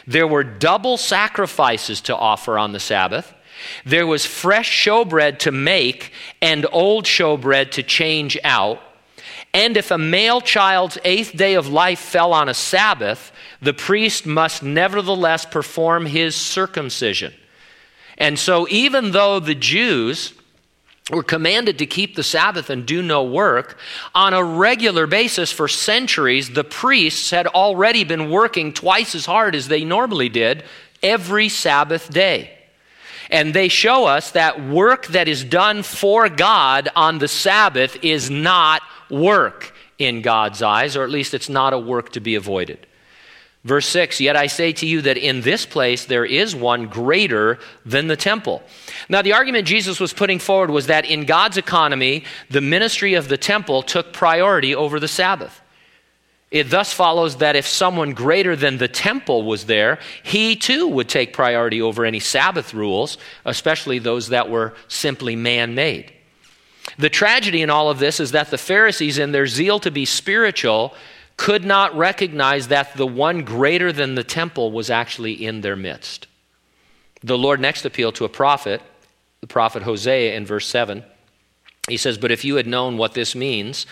There 0.07 0.27
were 0.27 0.43
double 0.43 0.97
sacrifices 0.97 2.01
to 2.03 2.17
offer 2.17 2.57
on 2.57 2.73
the 2.73 2.81
Sabbath. 2.81 3.31
There 3.85 4.07
was 4.07 4.25
fresh 4.25 4.87
showbread 4.87 5.41
to 5.41 5.53
make 5.53 6.13
and 6.41 6.65
old 6.73 7.05
showbread 7.05 7.73
to 7.73 7.83
change 7.83 8.39
out. 8.43 8.81
And 9.53 9.77
if 9.77 9.91
a 9.91 9.99
male 9.99 10.41
child's 10.41 10.97
eighth 11.05 11.37
day 11.37 11.57
of 11.57 11.69
life 11.69 11.99
fell 11.99 12.33
on 12.33 12.49
a 12.49 12.55
Sabbath, 12.55 13.32
the 13.63 13.73
priest 13.73 14.27
must 14.27 14.63
nevertheless 14.63 15.47
perform 15.47 16.05
his 16.05 16.35
circumcision. 16.35 17.33
And 18.19 18.39
so, 18.39 18.67
even 18.69 19.13
though 19.13 19.41
the 19.41 19.55
Jews 19.55 20.35
were 21.11 21.23
commanded 21.23 21.79
to 21.79 21.87
keep 21.87 22.15
the 22.15 22.23
Sabbath 22.23 22.71
and 22.71 22.85
do 22.85 23.03
no 23.03 23.25
work, 23.25 23.79
on 24.15 24.35
a 24.35 24.45
regular 24.45 25.07
basis 25.07 25.51
for 25.51 25.69
centuries, 25.69 26.51
the 26.51 26.65
priests 26.65 27.31
had 27.31 27.47
already 27.47 28.05
been 28.05 28.31
working 28.31 28.73
twice 28.73 29.15
as 29.15 29.27
hard 29.27 29.55
as 29.55 29.69
they 29.69 29.85
normally 29.85 30.29
did 30.29 30.65
every 31.03 31.49
Sabbath 31.49 32.11
day. 32.11 32.59
And 33.31 33.55
they 33.55 33.69
show 33.69 34.07
us 34.07 34.33
that 34.33 34.63
work 34.63 35.07
that 35.09 35.29
is 35.29 35.43
done 35.45 35.83
for 35.83 36.29
God 36.29 36.89
on 36.95 37.19
the 37.19 37.29
Sabbath 37.29 37.97
is 38.03 38.29
not 38.29 38.83
work 39.09 39.75
in 39.99 40.21
God's 40.21 40.63
eyes, 40.63 40.97
or 40.97 41.05
at 41.05 41.11
least 41.11 41.33
it's 41.33 41.49
not 41.49 41.73
a 41.73 41.79
work 41.79 42.13
to 42.13 42.21
be 42.21 42.35
avoided. 42.35 42.87
Verse 43.65 43.87
6 43.87 44.21
Yet 44.21 44.37
I 44.37 44.47
say 44.47 44.73
to 44.73 44.87
you 44.87 45.03
that 45.03 45.17
in 45.17 45.43
this 45.43 45.67
place 45.67 46.05
there 46.05 46.25
is 46.25 46.55
one 46.55 46.87
greater 46.87 47.59
than 47.85 48.09
the 48.09 48.17
temple. 48.17 48.63
Now, 49.09 49.23
the 49.23 49.35
argument 49.35 49.67
Jesus 49.67 50.01
was 50.01 50.13
putting 50.13 50.39
forward 50.39 50.71
was 50.71 50.87
that 50.87 51.05
in 51.05 51.25
God's 51.25 51.57
economy, 51.57 52.25
the 52.51 52.61
ministry 52.61 53.15
of 53.15 53.29
the 53.29 53.37
temple 53.37 53.83
took 53.83 54.13
priority 54.13 54.75
over 54.75 54.99
the 54.99 55.09
Sabbath. 55.09 55.61
It 56.51 56.69
thus 56.69 56.93
follows 56.93 57.39
that 57.39 57.57
if 57.57 57.67
someone 57.67 58.13
greater 58.13 58.55
than 58.55 58.77
the 58.77 58.89
temple 58.89 59.45
was 59.45 59.65
there, 59.65 59.99
he 60.23 60.55
too 60.55 60.87
would 60.87 61.09
take 61.09 61.33
priority 61.33 61.81
over 61.81 62.05
any 62.05 62.21
Sabbath 62.21 62.75
rules, 62.75 63.17
especially 63.47 63.99
those 63.99 64.29
that 64.29 64.51
were 64.51 64.75
simply 64.87 65.35
man 65.35 65.75
made. 65.75 66.13
The 66.99 67.09
tragedy 67.09 67.63
in 67.63 67.71
all 67.71 67.89
of 67.89 68.01
this 68.01 68.21
is 68.21 68.33
that 68.33 68.51
the 68.51 68.59
Pharisees, 68.59 69.17
in 69.17 69.33
their 69.33 69.47
zeal 69.47 69.81
to 69.81 69.91
be 69.91 70.05
spiritual, 70.05 70.95
could 71.37 71.65
not 71.65 71.97
recognize 71.97 72.69
that 72.69 72.97
the 72.97 73.07
one 73.07 73.45
greater 73.45 73.93
than 73.93 74.15
the 74.15 74.25
temple 74.25 74.71
was 74.71 74.91
actually 74.91 75.33
in 75.33 75.61
their 75.61 75.77
midst. 75.77 76.27
The 77.23 77.39
Lord 77.39 77.61
next 77.61 77.85
appealed 77.85 78.15
to 78.17 78.25
a 78.25 78.29
prophet, 78.29 78.83
the 79.41 79.47
prophet 79.47 79.83
Hosea, 79.83 80.35
in 80.35 80.45
verse 80.45 80.67
7. 80.67 81.05
He 81.89 81.97
says, 81.97 82.19
But 82.19 82.31
if 82.31 82.45
you 82.45 82.57
had 82.57 82.67
known 82.67 82.97
what 82.97 83.15
this 83.15 83.35
means, 83.35 83.87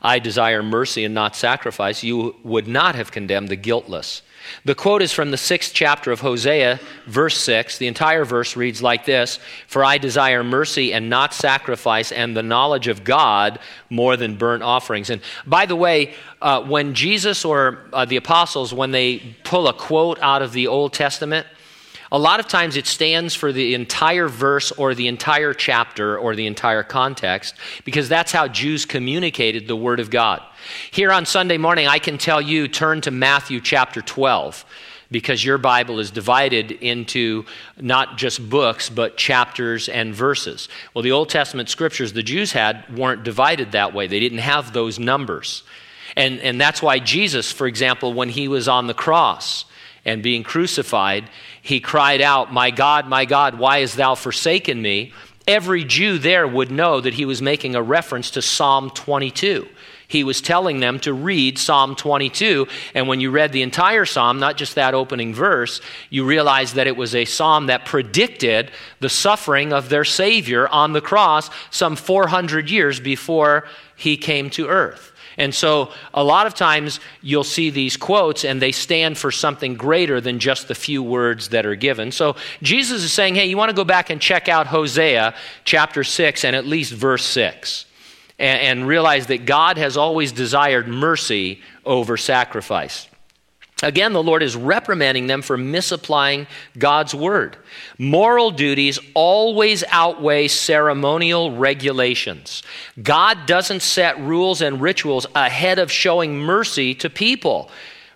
I 0.00 0.18
desire 0.18 0.62
mercy 0.62 1.04
and 1.04 1.14
not 1.14 1.36
sacrifice, 1.36 2.02
you 2.02 2.36
would 2.42 2.68
not 2.68 2.94
have 2.94 3.10
condemned 3.10 3.48
the 3.48 3.56
guiltless. 3.56 4.22
The 4.64 4.74
quote 4.74 5.02
is 5.02 5.12
from 5.12 5.30
the 5.30 5.36
sixth 5.36 5.72
chapter 5.74 6.12
of 6.12 6.20
Hosea, 6.20 6.80
verse 7.06 7.38
6. 7.38 7.78
The 7.78 7.86
entire 7.86 8.24
verse 8.24 8.56
reads 8.56 8.82
like 8.82 9.04
this 9.04 9.38
For 9.66 9.84
I 9.84 9.98
desire 9.98 10.42
mercy 10.44 10.92
and 10.92 11.10
not 11.10 11.34
sacrifice, 11.34 12.12
and 12.12 12.36
the 12.36 12.42
knowledge 12.42 12.88
of 12.88 13.04
God 13.04 13.58
more 13.90 14.16
than 14.16 14.36
burnt 14.36 14.62
offerings. 14.62 15.10
And 15.10 15.20
by 15.46 15.66
the 15.66 15.76
way, 15.76 16.14
uh, 16.40 16.62
when 16.62 16.94
Jesus 16.94 17.44
or 17.44 17.84
uh, 17.92 18.04
the 18.04 18.16
apostles, 18.16 18.72
when 18.72 18.90
they 18.90 19.36
pull 19.44 19.68
a 19.68 19.72
quote 19.72 20.18
out 20.20 20.42
of 20.42 20.52
the 20.52 20.66
Old 20.66 20.92
Testament, 20.92 21.46
a 22.14 22.18
lot 22.18 22.38
of 22.38 22.46
times 22.46 22.76
it 22.76 22.86
stands 22.86 23.34
for 23.34 23.50
the 23.50 23.74
entire 23.74 24.28
verse 24.28 24.70
or 24.70 24.94
the 24.94 25.08
entire 25.08 25.52
chapter 25.52 26.16
or 26.16 26.36
the 26.36 26.46
entire 26.46 26.84
context 26.84 27.56
because 27.84 28.08
that's 28.08 28.30
how 28.30 28.46
Jews 28.46 28.86
communicated 28.86 29.66
the 29.66 29.74
Word 29.74 29.98
of 29.98 30.10
God. 30.10 30.40
Here 30.92 31.10
on 31.10 31.26
Sunday 31.26 31.58
morning, 31.58 31.88
I 31.88 31.98
can 31.98 32.16
tell 32.16 32.40
you 32.40 32.68
turn 32.68 33.00
to 33.00 33.10
Matthew 33.10 33.60
chapter 33.60 34.00
12 34.00 34.64
because 35.10 35.44
your 35.44 35.58
Bible 35.58 35.98
is 35.98 36.12
divided 36.12 36.70
into 36.70 37.46
not 37.80 38.16
just 38.16 38.48
books, 38.48 38.88
but 38.88 39.16
chapters 39.16 39.88
and 39.88 40.14
verses. 40.14 40.68
Well, 40.94 41.02
the 41.02 41.10
Old 41.10 41.30
Testament 41.30 41.68
scriptures 41.68 42.12
the 42.12 42.22
Jews 42.22 42.52
had 42.52 42.96
weren't 42.96 43.24
divided 43.24 43.72
that 43.72 43.92
way, 43.92 44.06
they 44.06 44.20
didn't 44.20 44.38
have 44.38 44.72
those 44.72 45.00
numbers. 45.00 45.64
And, 46.16 46.38
and 46.38 46.60
that's 46.60 46.80
why 46.80 47.00
Jesus, 47.00 47.50
for 47.50 47.66
example, 47.66 48.12
when 48.12 48.28
he 48.28 48.46
was 48.46 48.68
on 48.68 48.86
the 48.86 48.94
cross, 48.94 49.64
and 50.04 50.22
being 50.22 50.42
crucified, 50.42 51.28
he 51.62 51.80
cried 51.80 52.20
out, 52.20 52.52
My 52.52 52.70
God, 52.70 53.08
my 53.08 53.24
God, 53.24 53.58
why 53.58 53.80
hast 53.80 53.96
thou 53.96 54.14
forsaken 54.14 54.80
me? 54.80 55.12
Every 55.46 55.84
Jew 55.84 56.18
there 56.18 56.48
would 56.48 56.70
know 56.70 57.00
that 57.00 57.14
he 57.14 57.24
was 57.24 57.42
making 57.42 57.74
a 57.74 57.82
reference 57.82 58.30
to 58.32 58.42
Psalm 58.42 58.90
22. 58.90 59.68
He 60.08 60.24
was 60.24 60.40
telling 60.40 60.80
them 60.80 61.00
to 61.00 61.12
read 61.12 61.58
Psalm 61.58 61.96
22. 61.96 62.68
And 62.94 63.08
when 63.08 63.20
you 63.20 63.30
read 63.30 63.52
the 63.52 63.62
entire 63.62 64.04
psalm, 64.04 64.38
not 64.38 64.56
just 64.56 64.74
that 64.74 64.94
opening 64.94 65.34
verse, 65.34 65.80
you 66.10 66.24
realize 66.24 66.74
that 66.74 66.86
it 66.86 66.96
was 66.96 67.14
a 67.14 67.24
psalm 67.24 67.66
that 67.66 67.84
predicted 67.84 68.70
the 69.00 69.08
suffering 69.08 69.72
of 69.72 69.88
their 69.88 70.04
Savior 70.04 70.68
on 70.68 70.92
the 70.92 71.00
cross 71.00 71.50
some 71.70 71.96
400 71.96 72.70
years 72.70 73.00
before 73.00 73.66
he 73.96 74.16
came 74.16 74.50
to 74.50 74.68
earth. 74.68 75.13
And 75.36 75.54
so 75.54 75.90
a 76.12 76.22
lot 76.22 76.46
of 76.46 76.54
times 76.54 77.00
you'll 77.22 77.44
see 77.44 77.70
these 77.70 77.96
quotes 77.96 78.44
and 78.44 78.60
they 78.62 78.72
stand 78.72 79.18
for 79.18 79.30
something 79.30 79.74
greater 79.74 80.20
than 80.20 80.38
just 80.38 80.68
the 80.68 80.74
few 80.74 81.02
words 81.02 81.48
that 81.48 81.66
are 81.66 81.74
given. 81.74 82.12
So 82.12 82.36
Jesus 82.62 83.02
is 83.02 83.12
saying, 83.12 83.34
hey, 83.34 83.46
you 83.46 83.56
want 83.56 83.70
to 83.70 83.76
go 83.76 83.84
back 83.84 84.10
and 84.10 84.20
check 84.20 84.48
out 84.48 84.66
Hosea 84.66 85.34
chapter 85.64 86.04
6 86.04 86.44
and 86.44 86.54
at 86.54 86.66
least 86.66 86.92
verse 86.92 87.24
6 87.24 87.86
and, 88.38 88.60
and 88.60 88.88
realize 88.88 89.26
that 89.28 89.44
God 89.44 89.78
has 89.78 89.96
always 89.96 90.32
desired 90.32 90.88
mercy 90.88 91.60
over 91.84 92.16
sacrifice. 92.16 93.08
Again, 93.82 94.12
the 94.12 94.22
Lord 94.22 94.42
is 94.42 94.56
reprimanding 94.56 95.26
them 95.26 95.42
for 95.42 95.56
misapplying 95.56 96.46
God's 96.78 97.14
word. 97.14 97.56
Moral 97.98 98.50
duties 98.50 98.98
always 99.14 99.82
outweigh 99.90 100.48
ceremonial 100.48 101.56
regulations. 101.56 102.62
God 103.02 103.46
doesn't 103.46 103.82
set 103.82 104.18
rules 104.20 104.62
and 104.62 104.80
rituals 104.80 105.26
ahead 105.34 105.78
of 105.78 105.90
showing 105.90 106.38
mercy 106.38 106.94
to 106.94 107.10
people, 107.10 107.68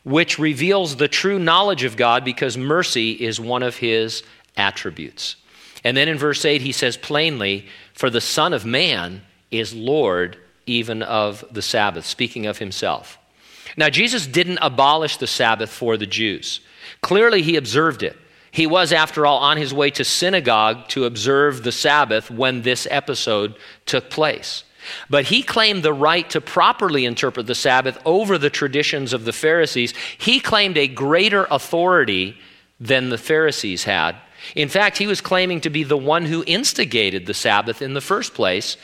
which 0.04 0.38
reveals 0.38 0.96
the 0.96 1.08
true 1.08 1.38
knowledge 1.38 1.82
of 1.82 1.96
God 1.96 2.24
because 2.24 2.56
mercy 2.56 3.12
is 3.12 3.40
one 3.40 3.64
of 3.64 3.76
his 3.76 4.22
attributes. 4.56 5.36
And 5.82 5.96
then 5.96 6.08
in 6.08 6.18
verse 6.18 6.44
8, 6.44 6.62
he 6.62 6.72
says 6.72 6.96
plainly, 6.96 7.66
For 7.94 8.10
the 8.10 8.20
Son 8.20 8.52
of 8.52 8.64
Man 8.64 9.22
is 9.50 9.74
Lord 9.74 10.38
even 10.66 11.02
of 11.02 11.44
the 11.50 11.62
Sabbath, 11.62 12.06
speaking 12.06 12.46
of 12.46 12.58
himself. 12.58 13.18
Now, 13.76 13.88
Jesus 13.88 14.26
didn't 14.26 14.58
abolish 14.62 15.16
the 15.16 15.26
Sabbath 15.26 15.70
for 15.70 15.96
the 15.96 16.06
Jews. 16.06 16.60
Clearly, 17.02 17.42
he 17.42 17.56
observed 17.56 18.02
it. 18.02 18.16
He 18.50 18.66
was, 18.66 18.92
after 18.92 19.26
all, 19.26 19.38
on 19.38 19.56
his 19.56 19.74
way 19.74 19.90
to 19.90 20.04
synagogue 20.04 20.88
to 20.88 21.04
observe 21.04 21.62
the 21.62 21.72
Sabbath 21.72 22.30
when 22.30 22.62
this 22.62 22.88
episode 22.90 23.56
took 23.86 24.10
place. 24.10 24.64
But 25.10 25.26
he 25.26 25.42
claimed 25.42 25.82
the 25.82 25.92
right 25.92 26.28
to 26.30 26.40
properly 26.40 27.04
interpret 27.04 27.46
the 27.46 27.54
Sabbath 27.54 27.98
over 28.06 28.38
the 28.38 28.50
traditions 28.50 29.12
of 29.12 29.24
the 29.24 29.32
Pharisees. 29.32 29.92
He 30.16 30.40
claimed 30.40 30.78
a 30.78 30.88
greater 30.88 31.46
authority 31.50 32.38
than 32.80 33.10
the 33.10 33.18
Pharisees 33.18 33.84
had. 33.84 34.16
In 34.54 34.68
fact, 34.68 34.98
he 34.98 35.06
was 35.06 35.20
claiming 35.20 35.60
to 35.62 35.70
be 35.70 35.82
the 35.82 35.96
one 35.96 36.24
who 36.24 36.44
instigated 36.46 37.26
the 37.26 37.34
Sabbath 37.34 37.82
in 37.82 37.94
the 37.94 38.00
first 38.00 38.34
place 38.34 38.76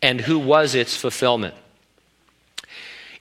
and 0.00 0.20
who 0.20 0.38
was 0.38 0.74
its 0.74 0.96
fulfillment. 0.96 1.54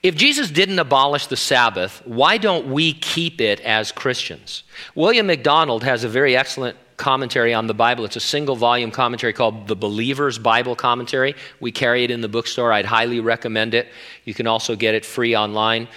If 0.04 0.16
Jesus 0.16 0.50
didn't 0.50 0.80
abolish 0.80 1.28
the 1.28 1.38
Sabbath, 1.38 2.02
why 2.06 2.40
don't 2.40 2.72
we 2.72 2.94
keep 2.94 3.40
it 3.40 3.60
as 3.62 3.92
Christians? 3.92 4.64
William 4.96 5.28
MacDonald 5.28 5.84
has 5.84 6.04
a 6.04 6.10
very 6.10 6.36
excellent 6.36 6.76
commentary 6.98 7.54
on 7.54 7.68
the 7.68 7.76
Bible. 7.76 8.06
It's 8.06 8.16
a 8.16 8.20
single 8.20 8.56
volume 8.56 8.90
commentary 8.90 9.32
called 9.32 9.68
The 9.68 9.76
Believer's 9.76 10.40
Bible 10.40 10.76
Commentary. 10.76 11.36
We 11.60 11.72
carry 11.72 12.04
it 12.04 12.10
in 12.10 12.22
the 12.22 12.28
bookstore. 12.28 12.74
I'd 12.74 12.86
highly 12.86 13.20
recommend 13.20 13.76
it. 13.76 13.90
You 14.26 14.34
can 14.34 14.48
also 14.48 14.76
get 14.76 14.96
it 14.96 15.06
free 15.06 15.36
online. 15.36 15.88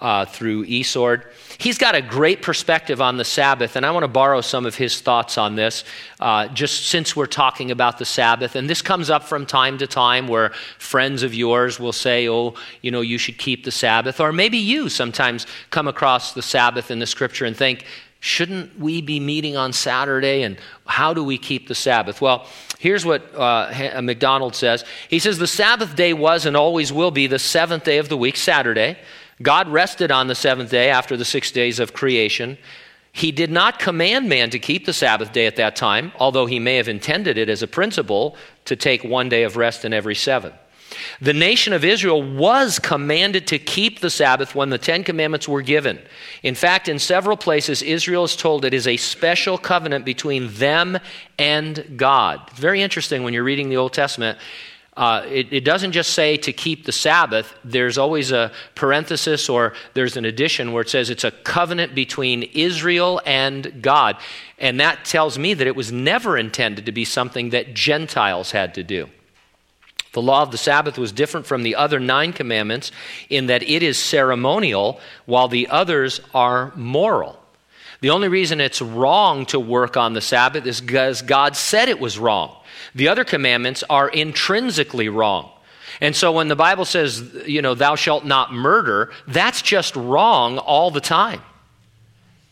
Uh, 0.00 0.24
through 0.24 0.66
eSword. 0.66 1.24
He's 1.58 1.78
got 1.78 1.94
a 1.94 2.02
great 2.02 2.42
perspective 2.42 3.00
on 3.00 3.16
the 3.16 3.24
Sabbath, 3.24 3.76
and 3.76 3.86
I 3.86 3.92
want 3.92 4.02
to 4.02 4.08
borrow 4.08 4.40
some 4.40 4.66
of 4.66 4.74
his 4.74 5.00
thoughts 5.00 5.38
on 5.38 5.54
this, 5.54 5.84
uh, 6.18 6.48
just 6.48 6.88
since 6.88 7.14
we're 7.14 7.26
talking 7.26 7.70
about 7.70 7.98
the 7.98 8.04
Sabbath. 8.04 8.56
And 8.56 8.68
this 8.68 8.82
comes 8.82 9.08
up 9.08 9.22
from 9.22 9.46
time 9.46 9.78
to 9.78 9.86
time 9.86 10.26
where 10.26 10.50
friends 10.78 11.22
of 11.22 11.32
yours 11.32 11.78
will 11.78 11.92
say, 11.92 12.28
Oh, 12.28 12.54
you 12.82 12.90
know, 12.90 13.02
you 13.02 13.18
should 13.18 13.38
keep 13.38 13.64
the 13.64 13.70
Sabbath. 13.70 14.20
Or 14.20 14.32
maybe 14.32 14.58
you 14.58 14.88
sometimes 14.88 15.46
come 15.70 15.86
across 15.86 16.32
the 16.32 16.42
Sabbath 16.42 16.90
in 16.90 16.98
the 16.98 17.06
scripture 17.06 17.44
and 17.44 17.56
think, 17.56 17.84
Shouldn't 18.18 18.80
we 18.80 19.00
be 19.00 19.20
meeting 19.20 19.56
on 19.56 19.72
Saturday? 19.72 20.42
And 20.42 20.56
how 20.86 21.14
do 21.14 21.22
we 21.22 21.38
keep 21.38 21.68
the 21.68 21.74
Sabbath? 21.74 22.20
Well, 22.20 22.46
here's 22.78 23.04
what 23.04 23.32
uh, 23.34 24.00
MacDonald 24.02 24.56
says 24.56 24.84
He 25.08 25.20
says, 25.20 25.38
The 25.38 25.46
Sabbath 25.46 25.94
day 25.94 26.14
was 26.14 26.46
and 26.46 26.56
always 26.56 26.92
will 26.92 27.12
be 27.12 27.28
the 27.28 27.38
seventh 27.38 27.84
day 27.84 27.98
of 27.98 28.08
the 28.08 28.16
week, 28.16 28.36
Saturday. 28.36 28.96
God 29.42 29.68
rested 29.68 30.10
on 30.10 30.28
the 30.28 30.34
seventh 30.34 30.70
day 30.70 30.90
after 30.90 31.16
the 31.16 31.24
six 31.24 31.50
days 31.50 31.78
of 31.80 31.92
creation. 31.92 32.58
He 33.12 33.30
did 33.30 33.50
not 33.50 33.78
command 33.78 34.28
man 34.28 34.50
to 34.50 34.58
keep 34.58 34.86
the 34.86 34.92
Sabbath 34.92 35.32
day 35.32 35.46
at 35.46 35.56
that 35.56 35.76
time, 35.76 36.12
although 36.18 36.46
he 36.46 36.58
may 36.58 36.76
have 36.76 36.88
intended 36.88 37.38
it 37.38 37.48
as 37.48 37.62
a 37.62 37.68
principle 37.68 38.36
to 38.64 38.74
take 38.74 39.04
one 39.04 39.28
day 39.28 39.44
of 39.44 39.56
rest 39.56 39.84
in 39.84 39.92
every 39.92 40.16
seven. 40.16 40.52
The 41.20 41.32
nation 41.32 41.72
of 41.72 41.84
Israel 41.84 42.22
was 42.22 42.78
commanded 42.78 43.46
to 43.48 43.58
keep 43.58 44.00
the 44.00 44.10
Sabbath 44.10 44.54
when 44.54 44.70
the 44.70 44.78
Ten 44.78 45.04
Commandments 45.04 45.48
were 45.48 45.62
given. 45.62 46.00
In 46.42 46.54
fact, 46.54 46.88
in 46.88 46.98
several 46.98 47.36
places, 47.36 47.82
Israel 47.82 48.24
is 48.24 48.36
told 48.36 48.64
it 48.64 48.74
is 48.74 48.86
a 48.86 48.96
special 48.96 49.58
covenant 49.58 50.04
between 50.04 50.52
them 50.54 50.98
and 51.38 51.94
God. 51.96 52.42
It's 52.50 52.60
very 52.60 52.82
interesting 52.82 53.22
when 53.22 53.34
you're 53.34 53.44
reading 53.44 53.68
the 53.68 53.76
Old 53.76 53.92
Testament. 53.92 54.38
Uh, 54.96 55.24
it, 55.26 55.52
it, 55.52 55.64
doesn't 55.64 55.90
just 55.90 56.12
say 56.12 56.36
to 56.36 56.52
keep 56.52 56.84
the 56.84 56.92
Sabbath. 56.92 57.52
There's 57.64 57.98
always 57.98 58.30
a 58.30 58.52
parenthesis 58.76 59.48
or 59.48 59.72
there's 59.94 60.16
an 60.16 60.24
addition 60.24 60.72
where 60.72 60.82
it 60.82 60.88
says 60.88 61.10
it's 61.10 61.24
a 61.24 61.32
covenant 61.32 61.96
between 61.96 62.44
Israel 62.44 63.20
and 63.26 63.82
God. 63.82 64.16
And 64.56 64.78
that 64.78 65.04
tells 65.04 65.36
me 65.36 65.52
that 65.52 65.66
it 65.66 65.74
was 65.74 65.90
never 65.90 66.38
intended 66.38 66.86
to 66.86 66.92
be 66.92 67.04
something 67.04 67.50
that 67.50 67.74
Gentiles 67.74 68.52
had 68.52 68.74
to 68.74 68.84
do. 68.84 69.08
The 70.12 70.22
law 70.22 70.42
of 70.42 70.52
the 70.52 70.58
Sabbath 70.58 70.96
was 70.96 71.10
different 71.10 71.46
from 71.46 71.64
the 71.64 71.74
other 71.74 71.98
nine 71.98 72.32
commandments 72.32 72.92
in 73.28 73.46
that 73.46 73.64
it 73.64 73.82
is 73.82 73.98
ceremonial, 73.98 75.00
while 75.26 75.48
the 75.48 75.66
others 75.68 76.20
are 76.32 76.72
moral. 76.76 77.36
The 78.00 78.10
only 78.10 78.28
reason 78.28 78.60
it's 78.60 78.80
wrong 78.80 79.44
to 79.46 79.58
work 79.58 79.96
on 79.96 80.12
the 80.12 80.20
Sabbath 80.20 80.66
is 80.66 80.80
because 80.80 81.22
God 81.22 81.56
said 81.56 81.88
it 81.88 81.98
was 81.98 82.16
wrong. 82.16 82.54
The 82.94 83.08
other 83.08 83.24
commandments 83.24 83.84
are 83.88 84.08
intrinsically 84.08 85.08
wrong. 85.08 85.50
And 86.00 86.14
so 86.14 86.32
when 86.32 86.48
the 86.48 86.56
Bible 86.56 86.84
says, 86.84 87.22
you 87.46 87.62
know, 87.62 87.74
thou 87.74 87.94
shalt 87.94 88.24
not 88.24 88.52
murder, 88.52 89.12
that's 89.28 89.62
just 89.62 89.94
wrong 89.94 90.58
all 90.58 90.90
the 90.90 91.00
time. 91.00 91.40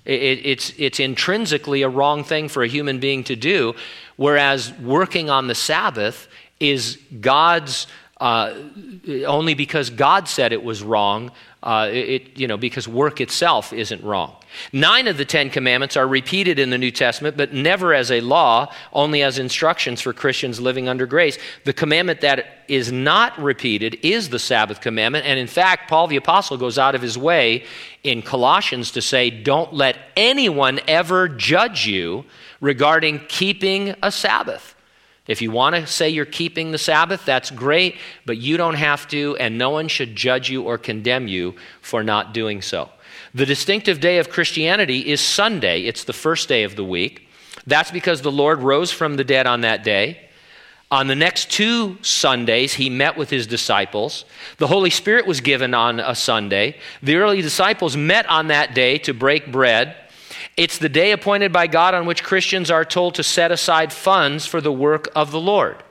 It, 0.05 0.45
it's, 0.45 0.73
it's 0.79 1.01
intrinsically 1.01 1.83
a 1.83 1.89
wrong 1.89 2.25
thing 2.25 2.49
for 2.49 2.63
a 2.63 2.69
human 2.69 2.99
being 2.99 3.25
to 3.25 3.37
do, 3.37 3.75
whereas 4.17 4.73
working 4.75 5.31
on 5.31 5.47
the 5.47 5.55
Sabbath 5.55 6.29
is 6.59 6.99
God's, 7.21 7.87
uh, 8.21 8.55
only 9.27 9.55
because 9.55 9.91
God 9.91 10.29
said 10.29 10.53
it 10.53 10.63
was 10.63 10.83
wrong, 10.83 11.31
uh, 11.63 11.89
it, 11.93 12.39
you 12.39 12.47
know, 12.47 12.57
because 12.57 12.89
work 12.89 13.21
itself 13.21 13.73
isn't 13.73 14.03
wrong. 14.03 14.35
Nine 14.73 15.07
of 15.07 15.17
the 15.17 15.25
Ten 15.25 15.49
Commandments 15.49 15.97
are 15.97 16.07
repeated 16.07 16.59
in 16.59 16.71
the 16.71 16.79
New 16.79 16.91
Testament, 16.91 17.37
but 17.37 17.53
never 17.53 17.95
as 17.95 18.11
a 18.11 18.21
law, 18.21 18.73
only 18.93 19.23
as 19.23 19.39
instructions 19.39 20.01
for 20.01 20.13
Christians 20.13 20.61
living 20.61 20.89
under 20.89 21.07
grace. 21.07 21.39
The 21.65 21.73
commandment 21.73 22.21
that 22.23 22.65
is 22.69 22.91
not 22.91 23.39
repeated 23.41 23.99
is 24.03 24.29
the 24.29 24.39
Sabbath 24.39 24.81
commandment. 24.81 25.25
And 25.25 25.39
in 25.39 25.47
fact, 25.47 25.89
Paul 25.89 26.09
the 26.09 26.17
Apostle 26.17 26.57
goes 26.57 26.79
out 26.79 26.95
of 26.95 27.03
his 27.03 27.17
way 27.17 27.65
in 28.03 28.23
Colossians 28.23 28.91
to 28.93 29.03
say, 29.03 29.31
Don't 29.31 29.73
let 29.73 29.99
anyone 30.17 30.81
ever 30.89 31.29
judge 31.29 31.87
you 31.87 32.25
regarding 32.61 33.21
keeping 33.29 33.95
a 34.03 34.11
Sabbath. 34.11 34.72
If 35.27 35.41
you 35.41 35.51
want 35.51 35.77
to 35.77 35.87
say 35.87 36.09
you're 36.09 36.25
keeping 36.25 36.73
the 36.73 36.79
Sabbath, 36.79 37.25
that's 37.25 37.51
great, 37.51 37.97
but 38.27 38.39
you 38.39 38.57
don't 38.57 38.75
have 38.75 39.07
to, 39.09 39.37
and 39.39 39.57
no 39.57 39.71
one 39.71 39.89
should 39.89 40.17
judge 40.17 40.51
you 40.51 40.63
or 40.63 40.79
condemn 40.79 41.29
you 41.29 41.55
for 41.81 42.03
not 42.03 42.35
doing 42.35 42.61
so. 42.61 42.91
The 43.35 43.47
distinctive 43.47 44.01
day 44.01 44.19
of 44.19 44.31
Christianity 44.31 45.09
is 45.09 45.21
Sunday, 45.21 45.83
it's 45.83 46.05
the 46.05 46.13
first 46.13 46.49
day 46.49 46.65
of 46.65 46.77
the 46.77 46.85
week. 46.85 47.29
That's 47.67 47.91
because 47.91 48.23
the 48.23 48.33
Lord 48.33 48.61
rose 48.61 48.91
from 48.91 49.17
the 49.17 49.25
dead 49.25 49.47
on 49.47 49.61
that 49.61 49.85
day. 49.85 50.29
On 50.91 51.07
the 51.07 51.15
next 51.15 51.51
two 51.51 51.97
Sundays, 52.03 52.75
he 52.75 52.91
met 52.91 53.17
with 53.17 53.31
his 53.31 53.47
disciples. 53.47 54.27
The 54.59 54.67
Holy 54.67 54.91
Spirit 54.91 55.27
was 55.27 55.41
given 55.41 55.73
on 55.73 56.01
a 56.01 56.15
Sunday. 56.15 56.77
The 57.03 57.17
early 57.17 57.41
disciples 57.41 57.97
met 57.97 58.27
on 58.27 58.49
that 58.49 58.75
day 58.75 58.99
to 58.99 59.15
break 59.15 59.51
bread. 59.51 59.97
It's 60.57 60.79
the 60.79 60.89
day 60.89 61.13
appointed 61.13 61.53
by 61.53 61.67
God 61.67 61.95
on 61.95 62.07
which 62.07 62.23
Christians 62.23 62.71
are 62.71 62.85
told 62.85 63.15
to 63.15 63.23
set 63.23 63.51
aside 63.51 63.93
funds 63.93 64.47
for 64.47 64.61
the 64.61 64.73
work 64.73 65.09
of 65.15 65.31
the 65.31 65.41
Lord. 65.41 65.83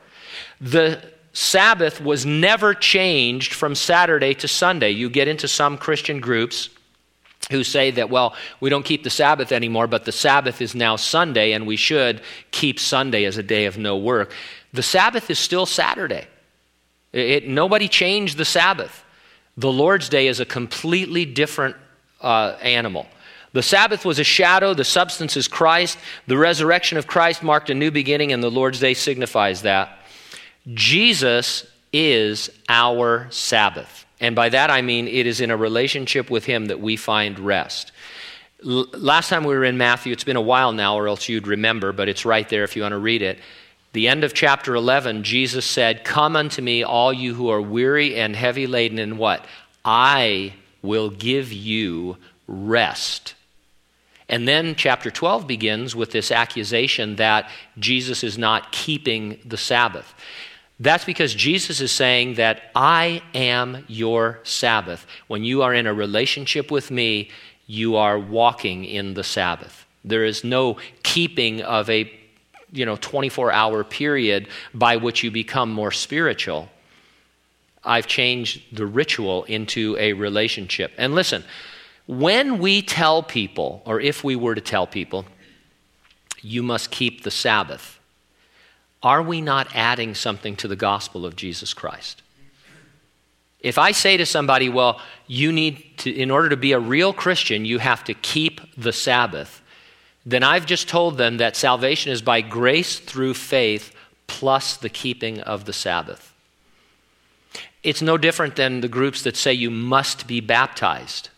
The 0.59 1.03
Sabbath 1.33 2.01
was 2.01 2.25
never 2.25 2.73
changed 2.73 3.53
from 3.53 3.73
Saturday 3.73 4.33
to 4.35 4.47
Sunday. 4.47 4.91
You 4.91 5.09
get 5.09 5.27
into 5.27 5.47
some 5.47 5.77
Christian 5.77 6.19
groups 6.19 6.69
who 7.49 7.63
say 7.63 7.91
that, 7.91 8.09
well, 8.09 8.35
we 8.59 8.69
don't 8.69 8.85
keep 8.85 9.03
the 9.03 9.09
Sabbath 9.09 9.51
anymore, 9.51 9.87
but 9.87 10.05
the 10.05 10.11
Sabbath 10.11 10.61
is 10.61 10.75
now 10.75 10.95
Sunday, 10.95 11.53
and 11.53 11.65
we 11.65 11.75
should 11.75 12.21
keep 12.51 12.79
Sunday 12.79 13.25
as 13.25 13.37
a 13.37 13.43
day 13.43 13.65
of 13.65 13.77
no 13.77 13.97
work. 13.97 14.31
The 14.73 14.83
Sabbath 14.83 15.29
is 15.29 15.39
still 15.39 15.65
Saturday. 15.65 16.27
It, 17.11 17.47
nobody 17.47 17.87
changed 17.87 18.37
the 18.37 18.45
Sabbath. 18.45 19.03
The 19.57 19.71
Lord's 19.71 20.07
Day 20.07 20.27
is 20.27 20.39
a 20.39 20.45
completely 20.45 21.25
different 21.25 21.75
uh, 22.21 22.57
animal. 22.61 23.07
The 23.53 23.63
Sabbath 23.63 24.05
was 24.05 24.17
a 24.17 24.23
shadow, 24.23 24.73
the 24.73 24.85
substance 24.85 25.35
is 25.35 25.47
Christ. 25.47 25.97
The 26.27 26.37
resurrection 26.37 26.97
of 26.97 27.07
Christ 27.07 27.43
marked 27.43 27.69
a 27.69 27.73
new 27.73 27.91
beginning, 27.91 28.31
and 28.31 28.41
the 28.41 28.51
Lord's 28.51 28.79
Day 28.79 28.93
signifies 28.93 29.63
that. 29.63 29.99
Jesus 30.73 31.67
is 31.91 32.49
our 32.69 33.27
Sabbath. 33.29 34.05
And 34.21 34.35
by 34.35 34.49
that 34.49 34.69
I 34.69 34.81
mean 34.81 35.07
it 35.07 35.25
is 35.25 35.41
in 35.41 35.51
a 35.51 35.57
relationship 35.57 36.29
with 36.29 36.45
Him 36.45 36.67
that 36.67 36.79
we 36.79 36.95
find 36.95 37.39
rest. 37.39 37.91
L- 38.63 38.87
last 38.93 39.29
time 39.29 39.43
we 39.43 39.55
were 39.55 39.65
in 39.65 39.77
Matthew, 39.77 40.13
it's 40.13 40.23
been 40.23 40.37
a 40.37 40.41
while 40.41 40.71
now, 40.71 40.95
or 40.95 41.07
else 41.07 41.27
you'd 41.27 41.47
remember, 41.47 41.91
but 41.91 42.07
it's 42.07 42.25
right 42.25 42.47
there 42.47 42.63
if 42.63 42.75
you 42.75 42.83
want 42.83 42.93
to 42.93 42.99
read 42.99 43.21
it. 43.21 43.39
The 43.93 44.07
end 44.07 44.23
of 44.23 44.33
chapter 44.33 44.75
11, 44.75 45.23
Jesus 45.23 45.65
said, 45.65 46.05
Come 46.05 46.37
unto 46.37 46.61
me, 46.61 46.83
all 46.83 47.11
you 47.11 47.33
who 47.33 47.49
are 47.49 47.61
weary 47.61 48.15
and 48.15 48.35
heavy 48.35 48.67
laden, 48.67 48.99
and 48.99 49.17
what? 49.17 49.43
I 49.83 50.53
will 50.81 51.09
give 51.09 51.51
you 51.51 52.15
rest. 52.47 53.33
And 54.31 54.47
then 54.47 54.75
chapter 54.75 55.11
12 55.11 55.45
begins 55.45 55.93
with 55.93 56.11
this 56.11 56.31
accusation 56.31 57.17
that 57.17 57.49
Jesus 57.77 58.23
is 58.23 58.37
not 58.37 58.71
keeping 58.71 59.37
the 59.45 59.57
Sabbath. 59.57 60.15
That's 60.79 61.03
because 61.03 61.35
Jesus 61.35 61.81
is 61.81 61.91
saying 61.91 62.35
that 62.35 62.71
I 62.73 63.21
am 63.35 63.83
your 63.87 64.39
Sabbath. 64.43 65.05
When 65.27 65.43
you 65.43 65.61
are 65.61 65.73
in 65.73 65.85
a 65.85 65.93
relationship 65.93 66.71
with 66.71 66.89
me, 66.89 67.29
you 67.67 67.97
are 67.97 68.17
walking 68.17 68.85
in 68.85 69.13
the 69.13 69.23
Sabbath. 69.23 69.85
There 70.05 70.23
is 70.23 70.43
no 70.45 70.77
keeping 71.03 71.61
of 71.61 71.89
a 71.89 72.11
you 72.71 72.85
know 72.85 72.95
24 72.95 73.51
hour 73.51 73.83
period 73.83 74.47
by 74.73 74.95
which 74.95 75.23
you 75.23 75.29
become 75.29 75.71
more 75.71 75.91
spiritual. 75.91 76.69
I've 77.83 78.07
changed 78.07 78.75
the 78.75 78.85
ritual 78.85 79.43
into 79.43 79.97
a 79.99 80.13
relationship. 80.13 80.93
And 80.97 81.13
listen, 81.13 81.43
when 82.07 82.59
we 82.59 82.81
tell 82.81 83.23
people, 83.23 83.81
or 83.85 83.99
if 83.99 84.23
we 84.23 84.35
were 84.35 84.55
to 84.55 84.61
tell 84.61 84.87
people, 84.87 85.25
you 86.41 86.63
must 86.63 86.91
keep 86.91 87.23
the 87.23 87.31
Sabbath, 87.31 87.99
are 89.03 89.21
we 89.21 89.41
not 89.41 89.67
adding 89.75 90.13
something 90.15 90.55
to 90.57 90.67
the 90.67 90.75
gospel 90.75 91.25
of 91.25 91.35
Jesus 91.35 91.73
Christ? 91.73 92.21
If 93.59 93.77
I 93.77 93.91
say 93.91 94.17
to 94.17 94.25
somebody, 94.25 94.69
well, 94.69 94.99
you 95.27 95.51
need 95.51 95.97
to, 95.99 96.11
in 96.11 96.31
order 96.31 96.49
to 96.49 96.57
be 96.57 96.71
a 96.71 96.79
real 96.79 97.13
Christian, 97.13 97.63
you 97.63 97.77
have 97.77 98.03
to 98.05 98.13
keep 98.13 98.61
the 98.75 98.93
Sabbath, 98.93 99.61
then 100.25 100.43
I've 100.43 100.65
just 100.65 100.87
told 100.89 101.17
them 101.17 101.37
that 101.37 101.55
salvation 101.55 102.11
is 102.11 102.21
by 102.21 102.41
grace 102.41 102.99
through 102.99 103.35
faith 103.35 103.95
plus 104.27 104.77
the 104.77 104.89
keeping 104.89 105.39
of 105.41 105.65
the 105.65 105.73
Sabbath. 105.73 106.33
It's 107.83 108.01
no 108.01 108.17
different 108.17 108.55
than 108.55 108.81
the 108.81 108.87
groups 108.87 109.23
that 109.23 109.35
say 109.35 109.53
you 109.53 109.71
must 109.71 110.27
be 110.27 110.39
baptized 110.39 111.29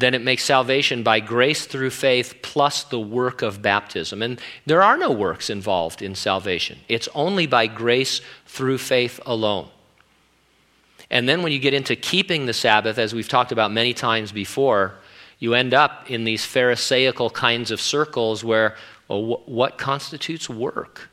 then 0.00 0.14
it 0.14 0.22
makes 0.22 0.44
salvation 0.44 1.02
by 1.02 1.20
grace 1.20 1.66
through 1.66 1.90
faith 1.90 2.34
plus 2.42 2.84
the 2.84 3.00
work 3.00 3.42
of 3.42 3.62
baptism. 3.62 4.22
And 4.22 4.40
there 4.66 4.82
are 4.82 4.96
no 4.96 5.10
works 5.10 5.50
involved 5.50 6.02
in 6.02 6.14
salvation, 6.14 6.78
it's 6.88 7.08
only 7.14 7.46
by 7.46 7.66
grace 7.66 8.20
through 8.46 8.78
faith 8.78 9.20
alone. 9.26 9.68
And 11.10 11.28
then 11.28 11.42
when 11.42 11.50
you 11.50 11.58
get 11.58 11.74
into 11.74 11.96
keeping 11.96 12.46
the 12.46 12.52
Sabbath, 12.52 12.96
as 12.98 13.12
we've 13.12 13.28
talked 13.28 13.50
about 13.50 13.72
many 13.72 13.92
times 13.92 14.30
before, 14.30 14.94
you 15.40 15.54
end 15.54 15.74
up 15.74 16.08
in 16.08 16.24
these 16.24 16.44
Pharisaical 16.44 17.30
kinds 17.30 17.70
of 17.70 17.80
circles 17.80 18.44
where, 18.44 18.76
well, 19.08 19.42
what 19.46 19.76
constitutes 19.76 20.48
work? 20.48 21.10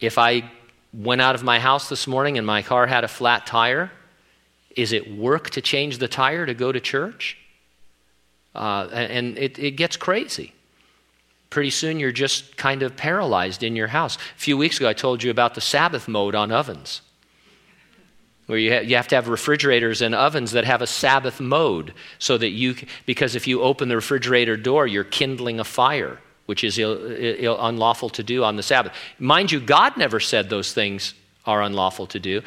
If 0.00 0.16
I 0.16 0.50
went 0.94 1.20
out 1.20 1.34
of 1.34 1.42
my 1.42 1.58
house 1.58 1.88
this 1.88 2.06
morning 2.06 2.38
and 2.38 2.46
my 2.46 2.62
car 2.62 2.86
had 2.86 3.04
a 3.04 3.08
flat 3.08 3.46
tire, 3.46 3.90
Is 4.76 4.92
it 4.92 5.10
work 5.10 5.50
to 5.50 5.60
change 5.60 5.98
the 5.98 6.08
tire 6.08 6.46
to 6.46 6.54
go 6.54 6.72
to 6.72 6.80
church? 6.80 7.36
Uh, 8.54 8.88
and 8.92 9.38
it, 9.38 9.58
it 9.58 9.72
gets 9.72 9.96
crazy. 9.96 10.52
Pretty 11.50 11.70
soon 11.70 11.98
you're 11.98 12.12
just 12.12 12.56
kind 12.56 12.82
of 12.82 12.96
paralyzed 12.96 13.62
in 13.62 13.76
your 13.76 13.86
house. 13.86 14.16
A 14.16 14.38
few 14.38 14.56
weeks 14.56 14.76
ago, 14.78 14.88
I 14.88 14.92
told 14.92 15.22
you 15.22 15.30
about 15.30 15.54
the 15.54 15.60
Sabbath 15.60 16.08
mode 16.08 16.34
on 16.34 16.52
ovens, 16.52 17.00
where 18.46 18.58
you, 18.58 18.72
ha- 18.72 18.80
you 18.80 18.96
have 18.96 19.08
to 19.08 19.14
have 19.14 19.28
refrigerators 19.28 20.02
and 20.02 20.14
ovens 20.14 20.52
that 20.52 20.64
have 20.64 20.82
a 20.82 20.86
Sabbath 20.86 21.40
mode 21.40 21.94
so 22.18 22.36
that 22.36 22.50
you, 22.50 22.74
because 23.06 23.34
if 23.34 23.46
you 23.46 23.62
open 23.62 23.88
the 23.88 23.96
refrigerator 23.96 24.56
door, 24.56 24.86
you're 24.86 25.04
kindling 25.04 25.60
a 25.60 25.64
fire, 25.64 26.18
which 26.46 26.64
is 26.64 26.78
Ill, 26.78 26.98
Ill, 27.18 27.58
unlawful 27.60 28.10
to 28.10 28.22
do 28.22 28.44
on 28.44 28.56
the 28.56 28.62
Sabbath. 28.62 28.92
Mind 29.18 29.50
you, 29.52 29.60
God 29.60 29.96
never 29.96 30.20
said 30.20 30.50
those 30.50 30.72
things 30.72 31.14
are 31.48 31.62
unlawful 31.62 32.06
to 32.06 32.20
do. 32.20 32.42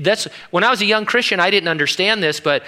That's, 0.00 0.24
when 0.50 0.64
I 0.64 0.70
was 0.70 0.82
a 0.82 0.84
young 0.84 1.06
Christian, 1.06 1.40
I 1.40 1.50
didn't 1.50 1.68
understand 1.68 2.22
this, 2.22 2.40
but 2.40 2.64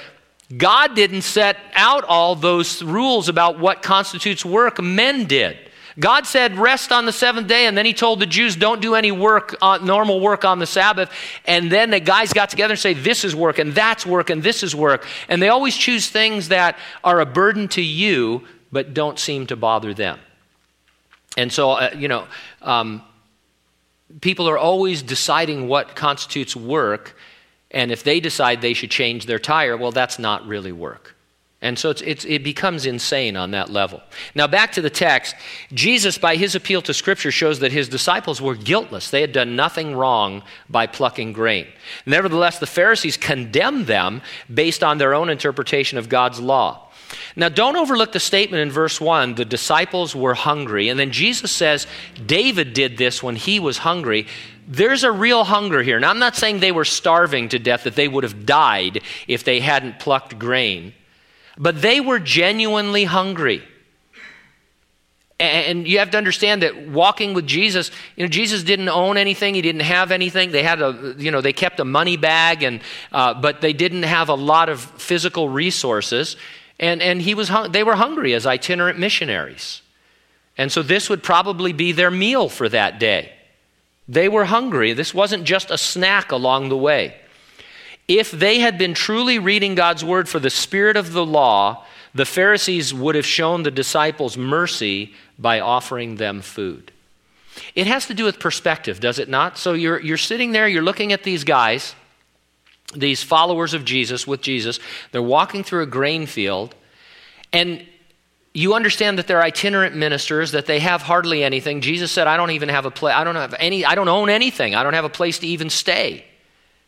God 0.57 0.95
didn't 0.95 1.23
set 1.23 1.57
out 1.75 2.05
all 2.05 2.37
those 2.37 2.83
rules 2.83 3.29
about 3.29 3.59
what 3.59 3.83
constitutes 3.83 4.45
work, 4.45 4.81
men 4.81 5.25
did. 5.27 5.59
God 5.99 6.27
said, 6.27 6.59
rest 6.59 6.93
on 6.93 7.07
the 7.07 7.13
seventh 7.13 7.47
day, 7.47 7.67
and 7.67 7.77
then 7.77 7.87
he 7.87 7.93
told 7.93 8.21
the 8.21 8.27
Jews, 8.27 8.57
don't 8.57 8.81
do 8.81 8.95
any 8.95 9.13
work, 9.13 9.57
uh, 9.63 9.79
normal 9.83 10.21
work 10.21 10.45
on 10.45 10.59
the 10.59 10.67
Sabbath. 10.67 11.11
And 11.45 11.71
then 11.71 11.91
the 11.91 12.01
guys 12.01 12.33
got 12.33 12.51
together 12.51 12.73
and 12.73 12.81
say, 12.81 12.95
this 12.95 13.25
is 13.25 13.35
work, 13.35 13.59
and 13.59 13.73
that's 13.75 14.05
work, 14.05 14.31
and 14.31 14.43
this 14.43 14.63
is 14.63 14.75
work. 14.75 15.07
And 15.29 15.41
they 15.41 15.49
always 15.49 15.77
choose 15.77 16.09
things 16.09 16.49
that 16.49 16.79
are 17.03 17.21
a 17.21 17.27
burden 17.27 17.69
to 17.69 17.83
you, 17.83 18.43
but 18.73 18.93
don't 18.93 19.19
seem 19.19 19.47
to 19.47 19.57
bother 19.57 19.95
them. 19.95 20.19
And 21.37 21.53
so, 21.53 21.71
uh, 21.71 21.91
you 21.97 22.09
know, 22.09 22.27
um, 22.63 23.03
people 24.21 24.49
are 24.49 24.59
always 24.59 25.03
deciding 25.03 25.69
what 25.69 25.97
constitutes 25.97 26.55
work, 26.55 27.17
and 27.71 27.91
if 27.91 28.05
they 28.05 28.21
decide 28.21 28.61
they 28.61 28.75
should 28.75 28.91
change 28.91 29.27
their 29.27 29.39
tire, 29.39 29.77
well, 29.77 29.93
that's 29.93 30.19
not 30.19 30.47
really 30.47 30.73
work. 30.73 31.15
And 31.65 31.79
so 31.79 31.89
it's, 31.89 32.03
it's, 32.03 32.25
it 32.27 32.45
becomes 32.45 32.85
insane 32.85 33.37
on 33.39 33.53
that 33.53 33.71
level. 33.71 34.03
Now, 34.35 34.47
back 34.47 34.73
to 34.73 34.83
the 34.83 34.91
text. 34.91 35.35
Jesus, 35.73 36.19
by 36.19 36.37
his 36.37 36.55
appeal 36.55 36.83
to 36.83 36.93
Scripture, 36.93 37.31
shows 37.31 37.61
that 37.61 37.73
his 37.73 37.89
disciples 37.89 38.39
were 38.39 38.55
guiltless. 38.55 39.09
They 39.09 39.23
had 39.23 39.33
done 39.33 39.57
nothing 39.57 39.95
wrong 39.97 40.43
by 40.69 40.87
plucking 40.87 41.33
grain. 41.33 41.67
Nevertheless, 42.05 42.59
the 42.59 42.67
Pharisees 42.67 43.17
condemned 43.17 43.87
them 43.87 44.21
based 44.53 44.85
on 44.85 44.99
their 44.99 45.15
own 45.15 45.31
interpretation 45.31 45.97
of 45.97 46.11
God's 46.11 46.39
law. 46.39 46.93
Now, 47.37 47.49
don't 47.49 47.77
overlook 47.77 48.13
the 48.13 48.21
statement 48.21 48.63
in 48.63 48.71
verse 48.71 49.01
1 49.01 49.35
the 49.35 49.45
disciples 49.45 50.15
were 50.15 50.35
hungry. 50.35 50.89
And 50.89 50.99
then 50.99 51.11
Jesus 51.11 51.51
says, 51.51 51.87
David 52.25 52.75
did 52.75 52.97
this 52.97 53.23
when 53.23 53.37
he 53.37 53.59
was 53.59 53.79
hungry. 53.79 54.27
There's 54.67 55.05
a 55.05 55.13
real 55.13 55.45
hunger 55.45 55.83
here. 55.83 55.99
Now, 55.99 56.11
I'm 56.11 56.19
not 56.19 56.37
saying 56.37 56.61
they 56.61 56.73
were 56.73 56.85
starving 56.85 57.49
to 57.51 57.59
death, 57.59 57.85
that 57.85 57.97
they 57.97 58.09
would 58.09 58.25
have 58.25 58.47
died 58.47 59.03
if 59.27 59.45
they 59.45 59.61
hadn't 59.61 59.99
plucked 59.99 60.39
grain. 60.39 60.95
But 61.59 61.83
they 61.83 62.01
were 62.01 62.19
genuinely 62.19 63.05
hungry. 63.05 63.63
And 65.41 65.87
you 65.87 65.99
have 65.99 66.11
to 66.13 66.19
understand 66.19 66.63
that 66.63 66.89
walking 66.89 67.35
with 67.35 67.47
Jesus, 67.47 67.91
you 68.15 68.25
know, 68.25 68.29
Jesus 68.29 68.63
didn't 68.63 68.89
own 68.89 69.17
anything. 69.17 69.55
He 69.55 69.63
didn't 69.63 69.83
have 69.83 70.13
anything. 70.13 70.53
They 70.53 70.63
had 70.63 70.81
a, 70.81 71.17
you 71.19 71.33
know, 71.33 71.41
they 71.41 71.53
kept 71.53 71.81
a 71.81 71.85
money 71.85 72.17
bag, 72.17 72.63
and 72.63 72.81
uh, 73.11 73.35
but 73.35 73.61
they 73.61 73.73
didn't 73.73 74.05
have 74.05 74.29
a 74.29 74.35
lot 74.35 74.69
of 74.69 74.81
physical 74.81 75.49
resources. 75.49 76.37
And 76.81 77.01
and 77.03 77.23
he 77.23 77.35
was, 77.35 77.49
hung- 77.49 77.73
they 77.73 77.85
were 77.85 77.97
hungry 77.97 78.35
as 78.35 78.47
itinerant 78.47 78.99
missionaries, 78.99 79.83
and 80.59 80.73
so 80.73 80.83
this 80.83 81.09
would 81.09 81.23
probably 81.23 81.73
be 81.73 81.93
their 81.93 82.11
meal 82.11 82.49
for 82.49 82.69
that 82.69 82.99
day. 82.99 83.33
They 84.09 84.29
were 84.29 84.45
hungry. 84.45 84.93
This 84.93 85.15
wasn't 85.15 85.45
just 85.45 85.71
a 85.71 85.79
snack 85.79 86.33
along 86.33 86.69
the 86.69 86.77
way. 86.77 87.15
If 88.07 88.31
they 88.31 88.59
had 88.59 88.77
been 88.77 88.93
truly 88.93 89.39
reading 89.39 89.75
God's 89.75 90.05
word 90.05 90.29
for 90.29 90.39
the 90.39 90.51
spirit 90.51 90.97
of 90.97 91.13
the 91.13 91.25
law, 91.25 91.85
the 92.15 92.27
Pharisees 92.27 92.93
would 92.93 93.15
have 93.15 93.27
shown 93.27 93.63
the 93.63 93.71
disciples 93.71 94.37
mercy 94.37 95.15
by 95.39 95.61
offering 95.61 96.17
them 96.17 96.43
food. 96.43 96.93
It 97.75 97.87
has 97.87 98.07
to 98.07 98.15
do 98.15 98.25
with 98.25 98.39
perspective, 98.39 99.01
does 99.01 99.19
it 99.19 99.29
not? 99.29 99.59
So 99.59 99.73
you're, 99.73 100.01
you're 100.01 100.19
sitting 100.19 100.53
there, 100.53 100.69
you're 100.69 100.83
looking 100.83 101.13
at 101.13 101.23
these 101.23 101.45
guys, 101.45 101.95
these 102.95 103.23
followers 103.23 103.75
of 103.75 103.85
Jesus 103.85 104.27
with 104.27 104.41
Jesus. 104.41 104.81
They're 105.13 105.23
walking 105.23 105.65
through 105.65 105.83
a 105.83 105.87
grain 105.87 106.27
field, 106.27 106.75
and 107.53 107.87
you 108.53 108.75
understand 108.75 109.19
that 109.19 109.27
they're 109.27 109.43
itinerant 109.43 109.97
ministers, 109.97 110.53
that 110.53 110.67
they 110.67 110.79
have 110.79 111.03
hardly 111.03 111.43
anything. 111.43 111.81
Jesus 111.81 112.13
said, 112.13 112.29
I 112.29 112.37
don't 112.37 112.53
even 112.53 112.69
have 112.69 112.87
a 112.87 112.91
place, 112.91 113.15
I 113.15 113.25
don't 113.25 113.35
have 113.35 113.55
any, 113.59 113.85
I 113.85 113.97
don't 113.97 114.09
own 114.09 114.31
anything. 114.31 114.75
I 114.75 114.83
don't 114.85 114.95
have 114.95 115.05
a 115.05 115.11
place 115.11 115.41
to 115.41 115.47
even 115.47 115.71
stay. 115.71 116.25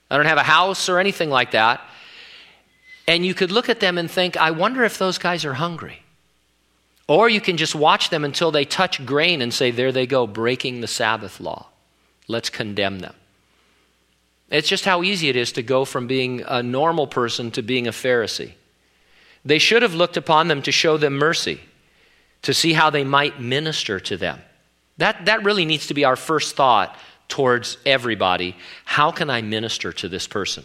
I 0.08 0.16
don't 0.16 0.26
have 0.26 0.38
a 0.38 0.44
house 0.44 0.88
or 0.88 1.00
anything 1.00 1.28
like 1.28 1.50
that. 1.50 1.80
And 3.08 3.26
you 3.26 3.34
could 3.34 3.50
look 3.50 3.68
at 3.68 3.80
them 3.80 3.98
and 3.98 4.10
think, 4.10 4.36
I 4.36 4.52
wonder 4.52 4.84
if 4.84 4.98
those 4.98 5.18
guys 5.18 5.44
are 5.44 5.54
hungry. 5.54 6.02
Or 7.08 7.28
you 7.28 7.40
can 7.40 7.56
just 7.56 7.74
watch 7.74 8.10
them 8.10 8.24
until 8.24 8.50
they 8.50 8.64
touch 8.64 9.04
grain 9.04 9.40
and 9.40 9.54
say, 9.54 9.70
There 9.70 9.92
they 9.92 10.06
go, 10.06 10.26
breaking 10.26 10.80
the 10.80 10.88
Sabbath 10.88 11.40
law. 11.40 11.68
Let's 12.26 12.50
condemn 12.50 12.98
them. 12.98 13.14
It's 14.50 14.68
just 14.68 14.84
how 14.84 15.02
easy 15.02 15.28
it 15.28 15.36
is 15.36 15.52
to 15.52 15.62
go 15.62 15.84
from 15.84 16.06
being 16.06 16.42
a 16.46 16.62
normal 16.62 17.06
person 17.06 17.50
to 17.52 17.62
being 17.62 17.86
a 17.86 17.92
Pharisee. 17.92 18.52
They 19.44 19.58
should 19.58 19.82
have 19.82 19.94
looked 19.94 20.16
upon 20.16 20.48
them 20.48 20.62
to 20.62 20.72
show 20.72 20.96
them 20.96 21.14
mercy, 21.14 21.60
to 22.42 22.54
see 22.54 22.72
how 22.72 22.90
they 22.90 23.04
might 23.04 23.40
minister 23.40 24.00
to 24.00 24.16
them. 24.16 24.40
That, 24.98 25.26
that 25.26 25.44
really 25.44 25.64
needs 25.64 25.88
to 25.88 25.94
be 25.94 26.04
our 26.04 26.16
first 26.16 26.56
thought 26.56 26.96
towards 27.28 27.78
everybody. 27.84 28.56
How 28.84 29.10
can 29.10 29.30
I 29.30 29.42
minister 29.42 29.92
to 29.94 30.08
this 30.08 30.26
person? 30.26 30.64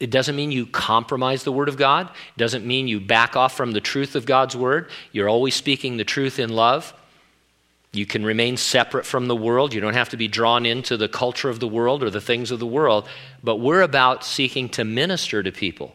It 0.00 0.10
doesn't 0.10 0.36
mean 0.36 0.50
you 0.50 0.66
compromise 0.66 1.44
the 1.44 1.52
Word 1.52 1.68
of 1.68 1.76
God. 1.76 2.08
It 2.08 2.38
doesn't 2.38 2.66
mean 2.66 2.88
you 2.88 3.00
back 3.00 3.36
off 3.36 3.56
from 3.56 3.72
the 3.72 3.80
truth 3.80 4.16
of 4.16 4.26
God's 4.26 4.56
Word. 4.56 4.90
You're 5.12 5.28
always 5.28 5.54
speaking 5.54 5.96
the 5.96 6.04
truth 6.04 6.38
in 6.38 6.50
love. 6.50 6.92
You 7.94 8.06
can 8.06 8.24
remain 8.24 8.56
separate 8.56 9.06
from 9.06 9.26
the 9.28 9.36
world. 9.36 9.72
You 9.72 9.80
don't 9.80 9.94
have 9.94 10.08
to 10.10 10.16
be 10.16 10.28
drawn 10.28 10.66
into 10.66 10.96
the 10.96 11.08
culture 11.08 11.48
of 11.48 11.60
the 11.60 11.68
world 11.68 12.02
or 12.02 12.10
the 12.10 12.20
things 12.20 12.50
of 12.50 12.58
the 12.58 12.66
world. 12.66 13.08
But 13.42 13.56
we're 13.56 13.82
about 13.82 14.24
seeking 14.24 14.68
to 14.70 14.84
minister 14.84 15.42
to 15.42 15.52
people. 15.52 15.94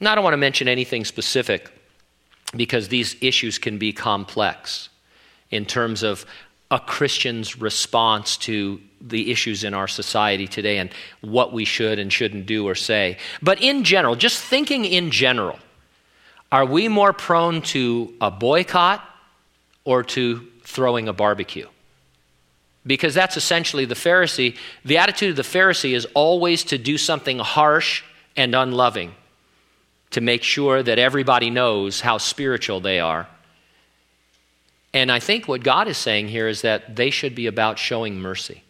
Now, 0.00 0.12
I 0.12 0.14
don't 0.14 0.24
want 0.24 0.34
to 0.34 0.38
mention 0.38 0.68
anything 0.68 1.04
specific 1.04 1.70
because 2.56 2.88
these 2.88 3.16
issues 3.20 3.58
can 3.58 3.78
be 3.78 3.92
complex 3.92 4.88
in 5.50 5.64
terms 5.64 6.02
of 6.02 6.24
a 6.70 6.80
Christian's 6.80 7.60
response 7.60 8.36
to 8.38 8.80
the 9.00 9.30
issues 9.30 9.64
in 9.64 9.74
our 9.74 9.86
society 9.86 10.48
today 10.48 10.78
and 10.78 10.90
what 11.20 11.52
we 11.52 11.64
should 11.64 11.98
and 11.98 12.12
shouldn't 12.12 12.46
do 12.46 12.66
or 12.66 12.74
say. 12.74 13.18
But 13.42 13.60
in 13.62 13.84
general, 13.84 14.16
just 14.16 14.42
thinking 14.42 14.84
in 14.84 15.10
general, 15.10 15.58
are 16.50 16.64
we 16.64 16.88
more 16.88 17.12
prone 17.12 17.62
to 17.62 18.14
a 18.20 18.30
boycott 18.30 19.04
or 19.84 20.02
to 20.02 20.48
throwing 20.74 21.08
a 21.08 21.12
barbecue? 21.12 21.68
Because 22.86 23.14
that's 23.14 23.36
essentially 23.36 23.86
the 23.86 23.94
Pharisee. 23.94 24.56
The 24.84 24.98
attitude 24.98 25.30
of 25.30 25.36
the 25.36 25.58
Pharisee 25.58 25.94
is 25.94 26.06
always 26.14 26.64
to 26.64 26.78
do 26.78 26.98
something 26.98 27.38
harsh 27.38 28.02
and 28.36 28.54
unloving 28.54 29.14
to 30.10 30.20
make 30.20 30.42
sure 30.42 30.82
that 30.82 30.98
everybody 30.98 31.48
knows 31.48 32.00
how 32.02 32.18
spiritual 32.18 32.80
they 32.80 33.00
are 33.00 33.26
and 34.94 35.10
I 35.10 35.18
think 35.18 35.48
what 35.48 35.64
God 35.64 35.88
is 35.88 35.98
saying 35.98 36.28
here 36.28 36.46
is 36.46 36.62
that 36.62 36.94
they 36.94 37.10
should 37.10 37.34
be 37.34 37.48
about 37.48 37.80
showing 37.80 38.20
mercy. 38.20 38.62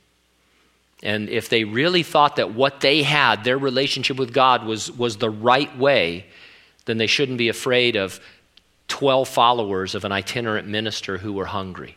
And 1.03 1.29
if 1.29 1.51
they 1.51 1.65
really 1.65 2.03
thought 2.03 2.37
that 2.37 2.55
what 2.55 2.81
they 2.81 3.03
had, 3.03 3.45
their 3.45 3.59
relationship 3.59 4.17
with 4.17 4.33
God, 4.33 4.65
was, 4.65 4.91
was 4.91 5.19
the 5.19 5.29
right 5.29 5.77
way, 5.77 6.25
then 6.87 6.97
they 6.97 7.07
shouldn't 7.07 7.37
be 7.37 7.51
afraid 7.51 7.95
of 7.95 8.21
12 8.89 9.29
followers 9.29 9.95
of 9.95 10.05
an 10.05 10.13
itinerant 10.13 10.69
minister 10.69 11.19
who 11.19 11.33
were 11.33 11.47
hungry. 11.47 11.97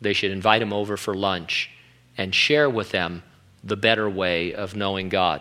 They 0.00 0.12
should 0.12 0.30
invite 0.30 0.60
them 0.60 0.72
over 0.72 0.96
for 0.96 1.14
lunch 1.14 1.70
and 2.16 2.34
share 2.34 2.68
with 2.68 2.90
them 2.90 3.22
the 3.62 3.76
better 3.76 4.08
way 4.08 4.52
of 4.54 4.76
knowing 4.76 5.08
God. 5.08 5.40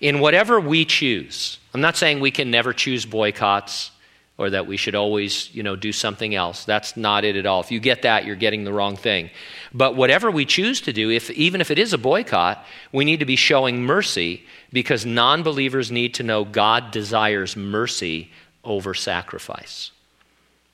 In 0.00 0.20
whatever 0.20 0.60
we 0.60 0.84
choose, 0.84 1.58
I'm 1.74 1.80
not 1.80 1.96
saying 1.96 2.20
we 2.20 2.30
can 2.30 2.50
never 2.50 2.72
choose 2.72 3.04
boycotts 3.04 3.90
or 4.36 4.50
that 4.50 4.66
we 4.66 4.76
should 4.76 4.94
always, 4.96 5.54
you 5.54 5.62
know, 5.62 5.76
do 5.76 5.92
something 5.92 6.34
else. 6.34 6.64
That's 6.64 6.96
not 6.96 7.24
it 7.24 7.36
at 7.36 7.46
all. 7.46 7.60
If 7.60 7.70
you 7.70 7.78
get 7.78 8.02
that, 8.02 8.24
you're 8.24 8.34
getting 8.34 8.64
the 8.64 8.72
wrong 8.72 8.96
thing. 8.96 9.30
But 9.72 9.94
whatever 9.94 10.30
we 10.30 10.44
choose 10.44 10.80
to 10.82 10.92
do, 10.92 11.10
if 11.10 11.30
even 11.30 11.60
if 11.60 11.70
it 11.70 11.78
is 11.78 11.92
a 11.92 11.98
boycott, 11.98 12.64
we 12.90 13.04
need 13.04 13.20
to 13.20 13.26
be 13.26 13.36
showing 13.36 13.84
mercy 13.84 14.44
because 14.72 15.06
non-believers 15.06 15.92
need 15.92 16.14
to 16.14 16.24
know 16.24 16.44
God 16.44 16.90
desires 16.90 17.56
mercy 17.56 18.30
over 18.64 18.94
sacrifice. 18.94 19.90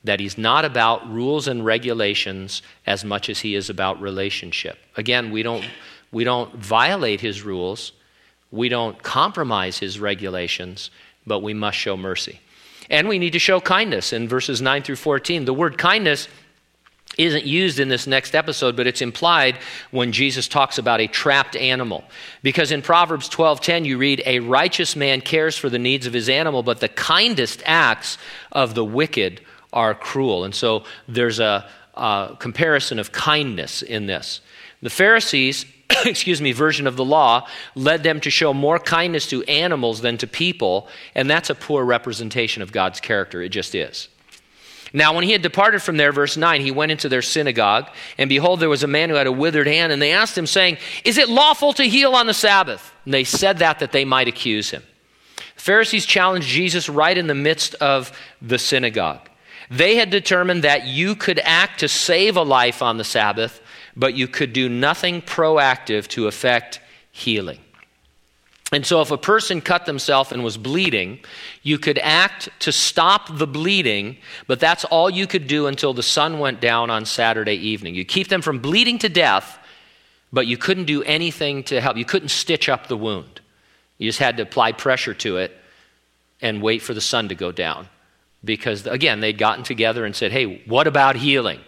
That 0.05 0.21
he's 0.21 0.39
not 0.39 0.65
about 0.65 1.11
rules 1.11 1.47
and 1.47 1.65
regulations 1.65 2.63
as 2.87 3.05
much 3.05 3.29
as 3.29 3.41
he 3.41 3.55
is 3.55 3.69
about 3.69 4.01
relationship. 4.01 4.79
Again, 4.97 5.31
we 5.31 5.43
don't 5.43 5.65
we 6.13 6.25
don't 6.25 6.55
violate 6.57 7.21
his 7.21 7.43
rules. 7.43 7.93
We 8.51 8.69
don't 8.69 9.01
compromise 9.03 9.79
his 9.79 10.01
regulations, 10.01 10.91
but 11.27 11.41
we 11.41 11.55
must 11.55 11.79
show 11.79 11.97
mercy. 11.97 12.41
And 12.89 13.09
we 13.09 13.21
need 13.21 13.33
to 13.35 13.39
show 13.39 13.61
kindness 13.61 14.13
in 14.13 14.27
verses 14.27 14.61
9 14.61 14.83
through 14.83 14.97
14. 14.97 15.45
The 15.45 15.55
word 15.55 15.79
kindness 15.79 16.27
isn't 17.19 17.45
used 17.45 17.81
in 17.81 17.89
this 17.89 18.07
next 18.07 18.35
episode 18.35 18.77
but 18.77 18.87
it's 18.87 19.03
implied 19.03 19.59
when 19.91 20.13
jesus 20.13 20.47
talks 20.49 20.79
about 20.79 21.01
a 21.01 21.07
trapped 21.07 21.57
animal. 21.57 22.05
Because 22.43 22.73
in 22.73 22.83
proverbs 22.83 23.29
12.10 23.29 23.85
you 23.85 23.99
read 23.99 24.23
a 24.27 24.41
righteous 24.41 24.97
man 24.97 25.21
cares 25.21 25.57
for 25.57 25.69
the 25.69 25.79
needs 25.79 26.07
of 26.07 26.13
his 26.13 26.29
animal 26.29 26.63
but 26.63 26.81
the 26.81 26.89
kindest 26.89 27.63
acts 27.67 28.19
of 28.53 28.75
the 28.75 28.85
wicked 28.85 29.41
are 29.73 29.95
cruel. 29.95 30.45
And 30.45 30.55
so 30.55 30.85
there's 31.07 31.41
a, 31.41 31.69
a 31.95 32.37
comparison 32.39 32.99
of 32.99 33.13
kindness 33.13 33.83
in 33.83 34.07
this. 34.07 34.41
The 34.83 34.91
pharisees 34.91 35.67
excuse 36.05 36.41
me 36.41 36.53
version 36.53 36.87
of 36.87 36.97
the 36.97 37.05
law 37.05 37.47
led 37.75 38.03
them 38.03 38.21
to 38.21 38.31
show 38.31 38.55
more 38.55 38.79
kindness 38.79 39.27
to 39.29 39.43
animals 39.45 40.01
than 40.01 40.17
to 40.19 40.27
people 40.27 40.89
and 41.15 41.29
that's 41.29 41.51
a 41.51 41.55
poor 41.55 41.85
representation 41.85 42.63
of 42.63 42.73
god's 42.73 43.01
character. 43.01 43.43
It 43.43 43.51
just 43.51 43.75
is 43.75 44.09
now, 44.93 45.15
when 45.15 45.25
he 45.25 45.33
had 45.33 45.43
departed 45.43 45.83
from 45.83 45.97
there, 45.97 46.13
verse 46.13 46.37
9, 46.37 46.61
he 46.61 46.73
went 46.73 46.91
into 46.91 47.09
their 47.09 47.23
synagogue, 47.23 47.89
and 48.19 48.29
behold, 48.29 48.59
there 48.59 48.69
was 48.69 48.83
a 48.83 48.89
man 48.89 49.09
who 49.09 49.15
had 49.15 49.29
a 49.29 49.33
withered 49.33 49.69
hand, 49.69 49.93
and 49.93 50.03
they 50.03 50.13
asked 50.13 50.37
him, 50.37 50.47
saying, 50.47 50.79
Is 51.05 51.17
it 51.17 51.29
lawful 51.29 51.73
to 51.75 51.85
heal 51.85 52.15
on 52.15 52.27
the 52.27 52.35
Sabbath? 52.35 52.93
And 53.05 53.15
they 53.15 53.25
said 53.25 53.59
that 53.59 53.79
that 53.79 53.93
they 53.93 54.05
might 54.05 54.27
accuse 54.27 54.71
him. 54.71 54.83
The 55.37 55.61
Pharisees 55.63 56.07
challenged 56.07 56.49
Jesus 56.49 56.89
right 56.89 57.17
in 57.17 57.29
the 57.29 57.35
midst 57.35 57.75
of 57.77 58.11
the 58.43 58.59
synagogue. 58.59 59.29
They 59.71 59.95
had 59.95 60.11
determined 60.11 60.65
that 60.65 60.87
you 60.87 61.15
could 61.15 61.39
act 61.45 61.81
to 61.81 61.89
save 61.89 62.37
a 62.37 62.43
life 62.43 62.83
on 62.83 62.97
the 62.97 63.05
Sabbath, 63.05 63.61
but 63.95 64.15
you 64.15 64.27
could 64.27 64.53
do 64.53 64.69
nothing 64.69 65.23
proactive 65.23 66.09
to 66.09 66.27
effect 66.27 66.81
healing. 67.13 67.61
And 68.73 68.87
so, 68.87 69.01
if 69.01 69.11
a 69.11 69.19
person 69.19 69.61
cut 69.61 69.87
themselves 69.87 70.31
and 70.31 70.45
was 70.45 70.57
bleeding, 70.57 71.19
you 71.63 71.77
could 71.77 71.99
act 71.99 72.49
to 72.61 72.71
stop 72.71 73.37
the 73.37 73.47
bleeding, 73.47 74.17
but 74.47 74.61
that's 74.61 74.85
all 74.85 75.11
you 75.11 75.27
could 75.27 75.49
do 75.49 75.67
until 75.67 75.93
the 75.93 76.05
sun 76.05 76.39
went 76.39 76.61
down 76.61 76.89
on 76.89 77.05
Saturday 77.05 77.57
evening. 77.57 77.97
You 77.97 78.05
keep 78.05 78.29
them 78.29 78.43
from 78.43 78.61
bleeding 78.61 78.99
to 78.99 79.09
death, 79.09 79.59
but 80.33 80.47
you 80.47 80.57
couldn't 80.57 80.85
do 80.85 81.03
anything 81.03 81.65
to 81.65 81.81
help. 81.81 81.97
You 81.97 82.05
couldn't 82.05 82.29
stitch 82.29 82.69
up 82.69 82.87
the 82.87 82.97
wound. 82.97 83.41
You 83.99 84.09
just 84.09 84.21
had 84.21 84.37
to 84.37 84.45
apply 84.45 84.73
pressure 84.73 85.15
to 85.15 85.39
it 85.39 85.57
and 86.41 86.63
wait 86.63 86.81
for 86.81 86.95
the 86.95 87.01
sun 87.01 87.29
to 87.29 87.35
go 87.35 87.53
down. 87.53 87.89
Because, 88.45 88.87
again, 88.87 89.21
they'd 89.21 89.37
gotten 89.37 89.65
together 89.65 90.07
and 90.07 90.17
said, 90.17 90.33
hey, 90.33 90.63
what 90.67 90.87
about 90.87 91.17
healing? 91.17 91.61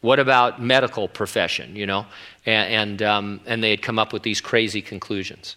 What 0.00 0.18
about 0.18 0.62
medical 0.62 1.08
profession, 1.08 1.76
you 1.76 1.86
know? 1.86 2.06
And, 2.46 2.72
and, 2.72 3.02
um, 3.02 3.40
and 3.44 3.62
they 3.62 3.70
had 3.70 3.82
come 3.82 3.98
up 3.98 4.12
with 4.12 4.22
these 4.22 4.40
crazy 4.40 4.80
conclusions. 4.80 5.56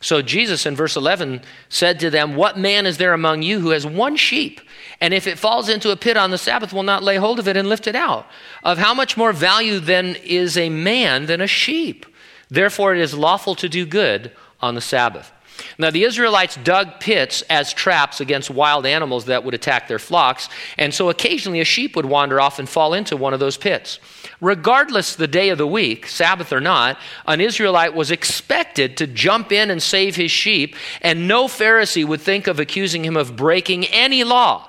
So 0.00 0.22
Jesus 0.22 0.64
in 0.64 0.74
verse 0.74 0.96
11 0.96 1.42
said 1.68 2.00
to 2.00 2.10
them, 2.10 2.34
What 2.34 2.58
man 2.58 2.86
is 2.86 2.96
there 2.96 3.12
among 3.12 3.42
you 3.42 3.60
who 3.60 3.70
has 3.70 3.86
one 3.86 4.16
sheep? 4.16 4.60
And 5.00 5.12
if 5.12 5.26
it 5.26 5.38
falls 5.38 5.68
into 5.68 5.90
a 5.90 5.96
pit 5.96 6.16
on 6.16 6.30
the 6.30 6.38
Sabbath, 6.38 6.72
will 6.72 6.82
not 6.82 7.02
lay 7.02 7.16
hold 7.16 7.38
of 7.38 7.46
it 7.46 7.56
and 7.56 7.68
lift 7.68 7.86
it 7.86 7.94
out? 7.94 8.26
Of 8.64 8.78
how 8.78 8.94
much 8.94 9.16
more 9.16 9.32
value 9.32 9.78
then 9.78 10.16
is 10.24 10.56
a 10.56 10.70
man 10.70 11.26
than 11.26 11.40
a 11.40 11.46
sheep? 11.46 12.06
Therefore, 12.48 12.94
it 12.94 13.00
is 13.00 13.14
lawful 13.14 13.54
to 13.56 13.68
do 13.68 13.84
good 13.84 14.32
on 14.60 14.74
the 14.74 14.80
Sabbath. 14.80 15.32
Now, 15.78 15.90
the 15.90 16.04
Israelites 16.04 16.56
dug 16.56 17.00
pits 17.00 17.42
as 17.42 17.72
traps 17.72 18.20
against 18.20 18.50
wild 18.50 18.86
animals 18.86 19.26
that 19.26 19.44
would 19.44 19.54
attack 19.54 19.88
their 19.88 19.98
flocks, 19.98 20.48
and 20.78 20.92
so 20.92 21.10
occasionally 21.10 21.60
a 21.60 21.64
sheep 21.64 21.96
would 21.96 22.06
wander 22.06 22.40
off 22.40 22.58
and 22.58 22.68
fall 22.68 22.94
into 22.94 23.16
one 23.16 23.34
of 23.34 23.40
those 23.40 23.58
pits. 23.58 23.98
Regardless 24.40 25.14
the 25.14 25.28
day 25.28 25.50
of 25.50 25.58
the 25.58 25.66
week, 25.66 26.06
Sabbath 26.06 26.52
or 26.52 26.60
not, 26.60 26.98
an 27.26 27.40
Israelite 27.40 27.94
was 27.94 28.10
expected 28.10 28.96
to 28.96 29.06
jump 29.06 29.52
in 29.52 29.70
and 29.70 29.82
save 29.82 30.16
his 30.16 30.30
sheep, 30.30 30.76
and 31.02 31.28
no 31.28 31.46
Pharisee 31.46 32.06
would 32.06 32.22
think 32.22 32.46
of 32.46 32.58
accusing 32.58 33.04
him 33.04 33.16
of 33.16 33.36
breaking 33.36 33.84
any 33.86 34.24
law, 34.24 34.68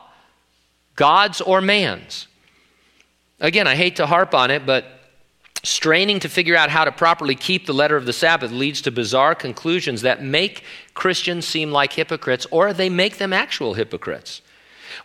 God's 0.95 1.39
or 1.39 1.61
man's. 1.61 2.27
Again, 3.39 3.65
I 3.65 3.75
hate 3.75 3.95
to 3.95 4.07
harp 4.07 4.35
on 4.35 4.51
it, 4.51 4.65
but 4.65 4.85
straining 5.63 6.19
to 6.19 6.29
figure 6.29 6.55
out 6.55 6.69
how 6.69 6.83
to 6.83 6.91
properly 6.91 7.35
keep 7.35 7.65
the 7.65 7.73
letter 7.73 7.95
of 7.95 8.05
the 8.05 8.13
Sabbath 8.13 8.51
leads 8.51 8.81
to 8.81 8.91
bizarre 8.91 9.35
conclusions 9.35 10.01
that 10.01 10.23
make 10.23 10.63
Christians 10.93 11.47
seem 11.47 11.71
like 11.71 11.93
hypocrites 11.93 12.47
or 12.51 12.73
they 12.73 12.89
make 12.89 13.17
them 13.17 13.31
actual 13.31 13.75
hypocrites. 13.75 14.41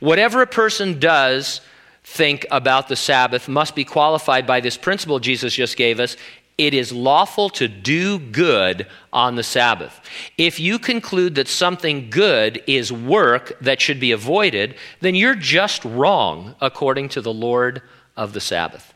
Whatever 0.00 0.42
a 0.42 0.46
person 0.46 0.98
does 0.98 1.60
think 2.06 2.46
about 2.52 2.86
the 2.88 2.96
Sabbath 2.96 3.48
must 3.48 3.74
be 3.74 3.84
qualified 3.84 4.46
by 4.46 4.60
this 4.60 4.76
principle 4.76 5.18
Jesus 5.18 5.52
just 5.52 5.76
gave 5.76 5.98
us. 6.00 6.16
It 6.56 6.72
is 6.72 6.90
lawful 6.90 7.50
to 7.50 7.68
do 7.68 8.18
good 8.18 8.86
on 9.12 9.34
the 9.34 9.42
Sabbath. 9.42 10.00
If 10.38 10.58
you 10.58 10.78
conclude 10.78 11.34
that 11.34 11.48
something 11.48 12.08
good 12.08 12.62
is 12.66 12.90
work 12.90 13.58
that 13.60 13.80
should 13.82 14.00
be 14.00 14.12
avoided, 14.12 14.76
then 15.00 15.14
you're 15.14 15.34
just 15.34 15.84
wrong 15.84 16.54
according 16.60 17.10
to 17.10 17.20
the 17.20 17.34
Lord 17.34 17.82
of 18.16 18.32
the 18.32 18.40
Sabbath. 18.40 18.94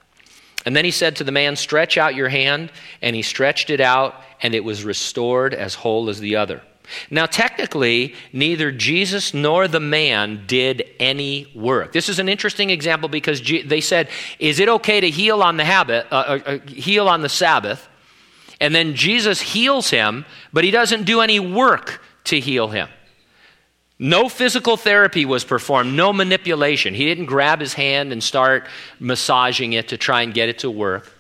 And 0.64 0.76
then 0.76 0.84
he 0.84 0.90
said 0.90 1.16
to 1.16 1.24
the 1.24 1.32
man, 1.32 1.56
Stretch 1.56 1.98
out 1.98 2.14
your 2.14 2.28
hand. 2.28 2.70
And 3.02 3.16
he 3.16 3.22
stretched 3.22 3.70
it 3.70 3.80
out, 3.80 4.22
and 4.40 4.54
it 4.54 4.64
was 4.64 4.84
restored 4.84 5.52
as 5.52 5.74
whole 5.74 6.08
as 6.08 6.20
the 6.20 6.36
other. 6.36 6.62
Now, 7.10 7.26
technically, 7.26 8.14
neither 8.32 8.72
Jesus 8.72 9.34
nor 9.34 9.68
the 9.68 9.80
man 9.80 10.44
did 10.46 10.84
any 10.98 11.50
work. 11.54 11.92
This 11.92 12.08
is 12.08 12.18
an 12.18 12.28
interesting 12.28 12.70
example 12.70 13.08
because 13.08 13.42
they 13.42 13.80
said, 13.80 14.08
"Is 14.38 14.60
it 14.60 14.68
okay 14.68 15.00
to 15.00 15.10
heal 15.10 15.42
on 15.42 15.56
the 15.56 15.64
habit, 15.64 16.06
uh, 16.10 16.14
uh, 16.14 16.38
uh, 16.46 16.58
heal 16.66 17.08
on 17.08 17.22
the 17.22 17.28
Sabbath?" 17.28 17.88
And 18.60 18.74
then 18.74 18.94
Jesus 18.94 19.40
heals 19.40 19.90
him, 19.90 20.26
but 20.52 20.64
he 20.64 20.70
doesn't 20.70 21.04
do 21.04 21.20
any 21.20 21.40
work 21.40 22.02
to 22.24 22.38
heal 22.38 22.68
him. 22.68 22.88
No 23.98 24.30
physical 24.30 24.78
therapy 24.78 25.26
was 25.26 25.44
performed, 25.44 25.94
no 25.94 26.12
manipulation. 26.12 26.94
He 26.94 27.04
didn't 27.04 27.26
grab 27.26 27.60
his 27.60 27.74
hand 27.74 28.12
and 28.12 28.22
start 28.22 28.66
massaging 28.98 29.74
it 29.74 29.88
to 29.88 29.98
try 29.98 30.22
and 30.22 30.32
get 30.32 30.48
it 30.48 30.60
to 30.60 30.70
work. 30.70 31.12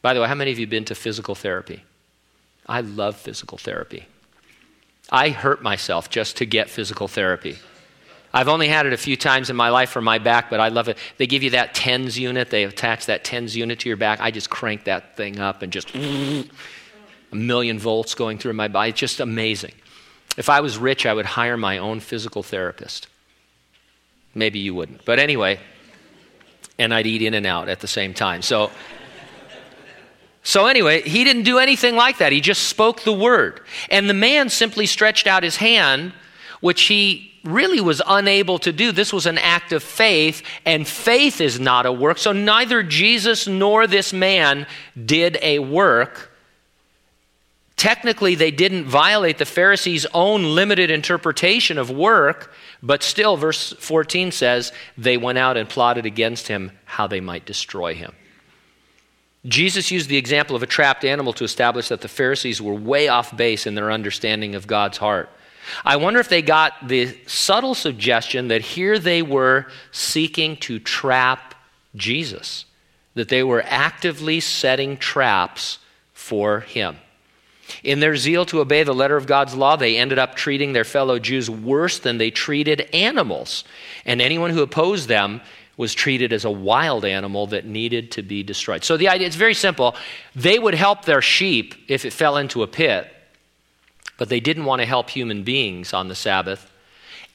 By 0.00 0.14
the 0.14 0.20
way, 0.20 0.28
how 0.28 0.34
many 0.34 0.50
of 0.50 0.58
you 0.58 0.66
been 0.66 0.86
to 0.86 0.94
physical 0.94 1.34
therapy? 1.34 1.84
I 2.66 2.80
love 2.80 3.16
physical 3.16 3.58
therapy. 3.58 4.06
I 5.10 5.30
hurt 5.30 5.62
myself 5.62 6.10
just 6.10 6.36
to 6.38 6.46
get 6.46 6.68
physical 6.68 7.08
therapy. 7.08 7.56
I've 8.32 8.48
only 8.48 8.68
had 8.68 8.84
it 8.84 8.92
a 8.92 8.98
few 8.98 9.16
times 9.16 9.48
in 9.48 9.56
my 9.56 9.70
life 9.70 9.90
for 9.90 10.02
my 10.02 10.18
back, 10.18 10.50
but 10.50 10.60
I 10.60 10.68
love 10.68 10.88
it. 10.88 10.98
They 11.16 11.26
give 11.26 11.42
you 11.42 11.50
that 11.50 11.74
TENS 11.74 12.18
unit, 12.18 12.50
they 12.50 12.64
attach 12.64 13.06
that 13.06 13.24
TENS 13.24 13.56
unit 13.56 13.80
to 13.80 13.88
your 13.88 13.96
back. 13.96 14.20
I 14.20 14.30
just 14.30 14.50
crank 14.50 14.84
that 14.84 15.16
thing 15.16 15.40
up 15.40 15.62
and 15.62 15.72
just 15.72 15.94
a 15.94 16.44
million 17.32 17.78
volts 17.78 18.14
going 18.14 18.38
through 18.38 18.52
my 18.52 18.68
body. 18.68 18.90
It's 18.90 19.00
just 19.00 19.20
amazing. 19.20 19.72
If 20.36 20.50
I 20.50 20.60
was 20.60 20.76
rich, 20.76 21.06
I 21.06 21.14
would 21.14 21.26
hire 21.26 21.56
my 21.56 21.78
own 21.78 22.00
physical 22.00 22.42
therapist. 22.42 23.08
Maybe 24.34 24.58
you 24.58 24.74
wouldn't. 24.74 25.04
But 25.04 25.18
anyway, 25.18 25.58
and 26.78 26.92
I'd 26.92 27.06
eat 27.06 27.22
In-N-Out 27.22 27.68
at 27.68 27.80
the 27.80 27.88
same 27.88 28.14
time. 28.14 28.42
So, 28.42 28.70
so 30.48 30.64
anyway, 30.64 31.02
he 31.02 31.24
didn't 31.24 31.42
do 31.42 31.58
anything 31.58 31.94
like 31.94 32.16
that. 32.18 32.32
He 32.32 32.40
just 32.40 32.68
spoke 32.68 33.02
the 33.02 33.12
word. 33.12 33.60
And 33.90 34.08
the 34.08 34.14
man 34.14 34.48
simply 34.48 34.86
stretched 34.86 35.26
out 35.26 35.42
his 35.42 35.56
hand, 35.56 36.14
which 36.62 36.84
he 36.84 37.30
really 37.44 37.82
was 37.82 38.00
unable 38.06 38.58
to 38.60 38.72
do. 38.72 38.90
This 38.90 39.12
was 39.12 39.26
an 39.26 39.36
act 39.36 39.72
of 39.72 39.82
faith, 39.82 40.42
and 40.64 40.88
faith 40.88 41.42
is 41.42 41.60
not 41.60 41.84
a 41.84 41.92
work. 41.92 42.16
So 42.16 42.32
neither 42.32 42.82
Jesus 42.82 43.46
nor 43.46 43.86
this 43.86 44.14
man 44.14 44.66
did 45.04 45.36
a 45.42 45.58
work. 45.58 46.32
Technically, 47.76 48.34
they 48.34 48.50
didn't 48.50 48.86
violate 48.86 49.36
the 49.36 49.44
Pharisees' 49.44 50.06
own 50.14 50.54
limited 50.54 50.90
interpretation 50.90 51.76
of 51.76 51.90
work, 51.90 52.54
but 52.82 53.02
still, 53.02 53.36
verse 53.36 53.74
14 53.74 54.32
says, 54.32 54.72
they 54.96 55.18
went 55.18 55.36
out 55.36 55.58
and 55.58 55.68
plotted 55.68 56.06
against 56.06 56.48
him 56.48 56.72
how 56.86 57.06
they 57.06 57.20
might 57.20 57.44
destroy 57.44 57.92
him. 57.92 58.14
Jesus 59.46 59.90
used 59.90 60.08
the 60.08 60.16
example 60.16 60.56
of 60.56 60.62
a 60.62 60.66
trapped 60.66 61.04
animal 61.04 61.32
to 61.34 61.44
establish 61.44 61.88
that 61.88 62.00
the 62.00 62.08
Pharisees 62.08 62.60
were 62.60 62.74
way 62.74 63.08
off 63.08 63.36
base 63.36 63.66
in 63.66 63.74
their 63.74 63.92
understanding 63.92 64.54
of 64.54 64.66
God's 64.66 64.98
heart. 64.98 65.30
I 65.84 65.96
wonder 65.96 66.18
if 66.18 66.28
they 66.28 66.42
got 66.42 66.88
the 66.88 67.16
subtle 67.26 67.74
suggestion 67.74 68.48
that 68.48 68.62
here 68.62 68.98
they 68.98 69.22
were 69.22 69.66
seeking 69.92 70.56
to 70.58 70.78
trap 70.78 71.54
Jesus, 71.94 72.64
that 73.14 73.28
they 73.28 73.42
were 73.42 73.62
actively 73.66 74.40
setting 74.40 74.96
traps 74.96 75.78
for 76.12 76.60
him. 76.60 76.96
In 77.84 78.00
their 78.00 78.16
zeal 78.16 78.46
to 78.46 78.60
obey 78.60 78.82
the 78.82 78.94
letter 78.94 79.16
of 79.16 79.26
God's 79.26 79.54
law, 79.54 79.76
they 79.76 79.98
ended 79.98 80.18
up 80.18 80.34
treating 80.34 80.72
their 80.72 80.84
fellow 80.84 81.18
Jews 81.18 81.50
worse 81.50 81.98
than 81.98 82.18
they 82.18 82.30
treated 82.30 82.88
animals. 82.94 83.64
And 84.06 84.22
anyone 84.22 84.50
who 84.50 84.62
opposed 84.62 85.08
them 85.08 85.42
was 85.78 85.94
treated 85.94 86.32
as 86.32 86.44
a 86.44 86.50
wild 86.50 87.04
animal 87.04 87.46
that 87.46 87.64
needed 87.64 88.10
to 88.10 88.20
be 88.20 88.42
destroyed. 88.42 88.84
So 88.84 88.96
the 88.96 89.08
idea 89.08 89.28
it's 89.28 89.36
very 89.36 89.54
simple. 89.54 89.94
They 90.34 90.58
would 90.58 90.74
help 90.74 91.04
their 91.04 91.22
sheep 91.22 91.74
if 91.86 92.04
it 92.04 92.12
fell 92.12 92.36
into 92.36 92.64
a 92.64 92.66
pit, 92.66 93.10
but 94.18 94.28
they 94.28 94.40
didn't 94.40 94.64
want 94.64 94.82
to 94.82 94.86
help 94.86 95.08
human 95.08 95.44
beings 95.44 95.94
on 95.94 96.08
the 96.08 96.16
Sabbath. 96.16 96.70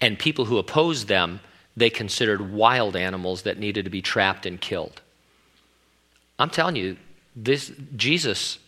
And 0.01 0.19
people 0.19 0.45
who 0.45 0.57
opposed 0.57 1.07
them, 1.07 1.39
they 1.77 1.89
considered 1.89 2.51
wild 2.51 2.97
animals 2.97 3.43
that 3.43 3.57
needed 3.57 3.85
to 3.85 3.89
be 3.89 4.01
trapped 4.01 4.45
and 4.45 4.59
killed. 4.59 5.01
I'm 6.37 6.49
telling 6.49 6.75
you, 6.75 6.97
this 7.37 7.71
Jesus 7.95 8.59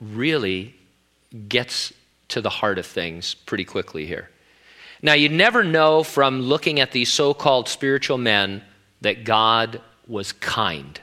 really 0.00 0.76
gets 1.48 1.92
to 2.28 2.40
the 2.40 2.50
heart 2.50 2.78
of 2.78 2.86
things 2.86 3.34
pretty 3.34 3.64
quickly 3.64 4.06
here. 4.06 4.30
Now, 5.02 5.14
you 5.14 5.28
never 5.28 5.64
know 5.64 6.04
from 6.04 6.42
looking 6.42 6.78
at 6.78 6.92
these 6.92 7.12
so 7.12 7.34
called 7.34 7.68
spiritual 7.68 8.18
men 8.18 8.62
that 9.02 9.24
God 9.24 9.80
was 10.06 10.32
kind. 10.32 11.00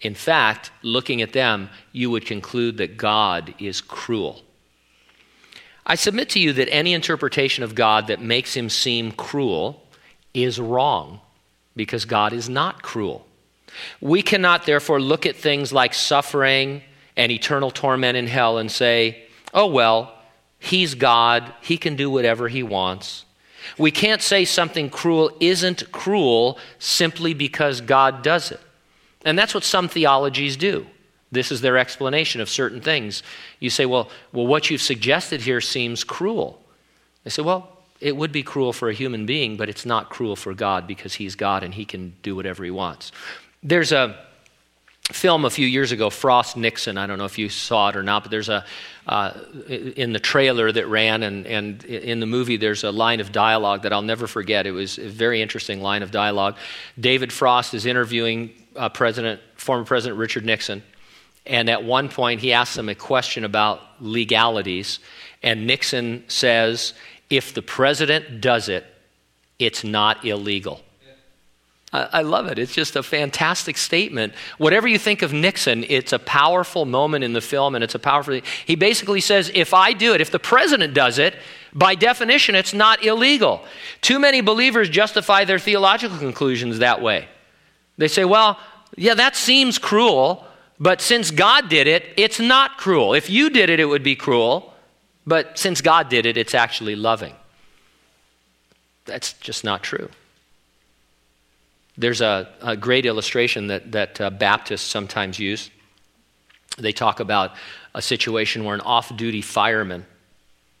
In 0.00 0.14
fact, 0.14 0.70
looking 0.82 1.22
at 1.22 1.32
them, 1.32 1.70
you 1.92 2.10
would 2.10 2.26
conclude 2.26 2.76
that 2.78 2.96
God 2.96 3.54
is 3.58 3.80
cruel. 3.80 4.42
I 5.86 5.94
submit 5.94 6.30
to 6.30 6.40
you 6.40 6.52
that 6.54 6.72
any 6.72 6.94
interpretation 6.94 7.62
of 7.62 7.74
God 7.74 8.06
that 8.06 8.20
makes 8.20 8.54
him 8.54 8.70
seem 8.70 9.12
cruel 9.12 9.82
is 10.32 10.58
wrong 10.58 11.20
because 11.76 12.04
God 12.04 12.32
is 12.32 12.48
not 12.48 12.82
cruel. 12.82 13.26
We 14.00 14.22
cannot, 14.22 14.66
therefore, 14.66 15.00
look 15.00 15.26
at 15.26 15.36
things 15.36 15.72
like 15.72 15.94
suffering 15.94 16.82
and 17.16 17.30
eternal 17.30 17.70
torment 17.70 18.16
in 18.16 18.26
hell 18.26 18.58
and 18.58 18.70
say, 18.70 19.24
oh, 19.52 19.66
well, 19.66 20.14
he's 20.58 20.94
God, 20.94 21.52
he 21.60 21.76
can 21.76 21.96
do 21.96 22.10
whatever 22.10 22.48
he 22.48 22.62
wants. 22.62 23.23
We 23.78 23.90
can't 23.90 24.22
say 24.22 24.44
something 24.44 24.90
cruel 24.90 25.30
isn't 25.40 25.90
cruel 25.92 26.58
simply 26.78 27.34
because 27.34 27.80
God 27.80 28.22
does 28.22 28.50
it. 28.50 28.60
And 29.24 29.38
that's 29.38 29.54
what 29.54 29.64
some 29.64 29.88
theologies 29.88 30.56
do. 30.56 30.86
This 31.32 31.50
is 31.50 31.60
their 31.60 31.76
explanation 31.76 32.40
of 32.40 32.48
certain 32.48 32.80
things. 32.80 33.22
You 33.58 33.70
say, 33.70 33.86
well, 33.86 34.08
well, 34.32 34.46
what 34.46 34.70
you've 34.70 34.82
suggested 34.82 35.40
here 35.40 35.60
seems 35.60 36.04
cruel. 36.04 36.62
They 37.24 37.30
say, 37.30 37.42
well, 37.42 37.74
it 38.00 38.16
would 38.16 38.32
be 38.32 38.42
cruel 38.42 38.72
for 38.72 38.88
a 38.88 38.94
human 38.94 39.26
being, 39.26 39.56
but 39.56 39.68
it's 39.68 39.86
not 39.86 40.10
cruel 40.10 40.36
for 40.36 40.54
God 40.54 40.86
because 40.86 41.14
He's 41.14 41.34
God 41.34 41.62
and 41.62 41.74
He 41.74 41.84
can 41.84 42.14
do 42.22 42.36
whatever 42.36 42.62
He 42.64 42.70
wants. 42.70 43.12
There's 43.62 43.92
a 43.92 44.18
film 45.12 45.44
a 45.44 45.50
few 45.50 45.66
years 45.66 45.92
ago, 45.92 46.08
Frost 46.08 46.56
Nixon. 46.56 46.96
I 46.96 47.06
don't 47.06 47.18
know 47.18 47.26
if 47.26 47.38
you 47.38 47.48
saw 47.48 47.90
it 47.90 47.96
or 47.96 48.02
not, 48.02 48.22
but 48.22 48.30
there's 48.30 48.48
a 48.48 48.64
uh, 49.06 49.32
in 49.68 50.14
the 50.14 50.18
trailer 50.18 50.72
that 50.72 50.86
ran 50.86 51.22
and, 51.22 51.46
and 51.46 51.84
in 51.84 52.20
the 52.20 52.26
movie 52.26 52.56
there's 52.56 52.84
a 52.84 52.90
line 52.90 53.20
of 53.20 53.32
dialogue 53.32 53.82
that 53.82 53.92
I'll 53.92 54.00
never 54.00 54.26
forget. 54.26 54.66
It 54.66 54.70
was 54.70 54.98
a 54.98 55.08
very 55.08 55.42
interesting 55.42 55.82
line 55.82 56.02
of 56.02 56.10
dialogue. 56.10 56.56
David 56.98 57.32
Frost 57.32 57.74
is 57.74 57.84
interviewing 57.84 58.50
uh, 58.76 58.88
President, 58.88 59.42
former 59.56 59.84
President 59.84 60.18
Richard 60.18 60.46
Nixon, 60.46 60.82
and 61.44 61.68
at 61.68 61.84
one 61.84 62.08
point 62.08 62.40
he 62.40 62.54
asks 62.54 62.78
him 62.78 62.88
a 62.88 62.94
question 62.94 63.44
about 63.44 63.82
legalities, 64.00 65.00
and 65.42 65.66
Nixon 65.66 66.24
says, 66.28 66.94
"If 67.28 67.52
the 67.52 67.62
president 67.62 68.40
does 68.40 68.70
it, 68.70 68.86
it's 69.58 69.84
not 69.84 70.24
illegal." 70.24 70.80
I 71.96 72.22
love 72.22 72.48
it. 72.48 72.58
It's 72.58 72.74
just 72.74 72.96
a 72.96 73.04
fantastic 73.04 73.76
statement. 73.76 74.32
Whatever 74.58 74.88
you 74.88 74.98
think 74.98 75.22
of 75.22 75.32
Nixon, 75.32 75.84
it's 75.88 76.12
a 76.12 76.18
powerful 76.18 76.86
moment 76.86 77.22
in 77.22 77.34
the 77.34 77.40
film, 77.40 77.76
and 77.76 77.84
it's 77.84 77.94
a 77.94 78.00
powerful. 78.00 78.40
He 78.66 78.74
basically 78.74 79.20
says, 79.20 79.48
if 79.54 79.72
I 79.72 79.92
do 79.92 80.12
it, 80.12 80.20
if 80.20 80.32
the 80.32 80.40
president 80.40 80.92
does 80.92 81.20
it, 81.20 81.36
by 81.72 81.94
definition, 81.94 82.56
it's 82.56 82.74
not 82.74 83.04
illegal. 83.04 83.64
Too 84.00 84.18
many 84.18 84.40
believers 84.40 84.88
justify 84.88 85.44
their 85.44 85.60
theological 85.60 86.18
conclusions 86.18 86.80
that 86.80 87.00
way. 87.00 87.28
They 87.96 88.08
say, 88.08 88.24
well, 88.24 88.58
yeah, 88.96 89.14
that 89.14 89.36
seems 89.36 89.78
cruel, 89.78 90.44
but 90.80 91.00
since 91.00 91.30
God 91.30 91.68
did 91.68 91.86
it, 91.86 92.04
it's 92.16 92.40
not 92.40 92.76
cruel. 92.76 93.14
If 93.14 93.30
you 93.30 93.50
did 93.50 93.70
it, 93.70 93.78
it 93.78 93.84
would 93.84 94.02
be 94.02 94.16
cruel, 94.16 94.74
but 95.28 95.60
since 95.60 95.80
God 95.80 96.08
did 96.08 96.26
it, 96.26 96.36
it's 96.36 96.54
actually 96.54 96.96
loving. 96.96 97.34
That's 99.04 99.34
just 99.34 99.62
not 99.62 99.84
true. 99.84 100.08
There's 101.96 102.20
a, 102.20 102.48
a 102.60 102.76
great 102.76 103.06
illustration 103.06 103.68
that, 103.68 103.92
that 103.92 104.20
uh, 104.20 104.30
Baptists 104.30 104.82
sometimes 104.82 105.38
use. 105.38 105.70
They 106.76 106.92
talk 106.92 107.20
about 107.20 107.52
a 107.94 108.02
situation 108.02 108.64
where 108.64 108.74
an 108.74 108.80
off 108.80 109.16
duty 109.16 109.42
fireman 109.42 110.04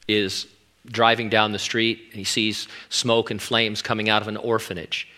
is 0.08 0.46
driving 0.86 1.28
down 1.28 1.52
the 1.52 1.58
street 1.58 2.00
and 2.10 2.14
he 2.16 2.24
sees 2.24 2.68
smoke 2.88 3.30
and 3.30 3.40
flames 3.40 3.80
coming 3.80 4.08
out 4.08 4.22
of 4.22 4.28
an 4.28 4.36
orphanage. 4.36 5.08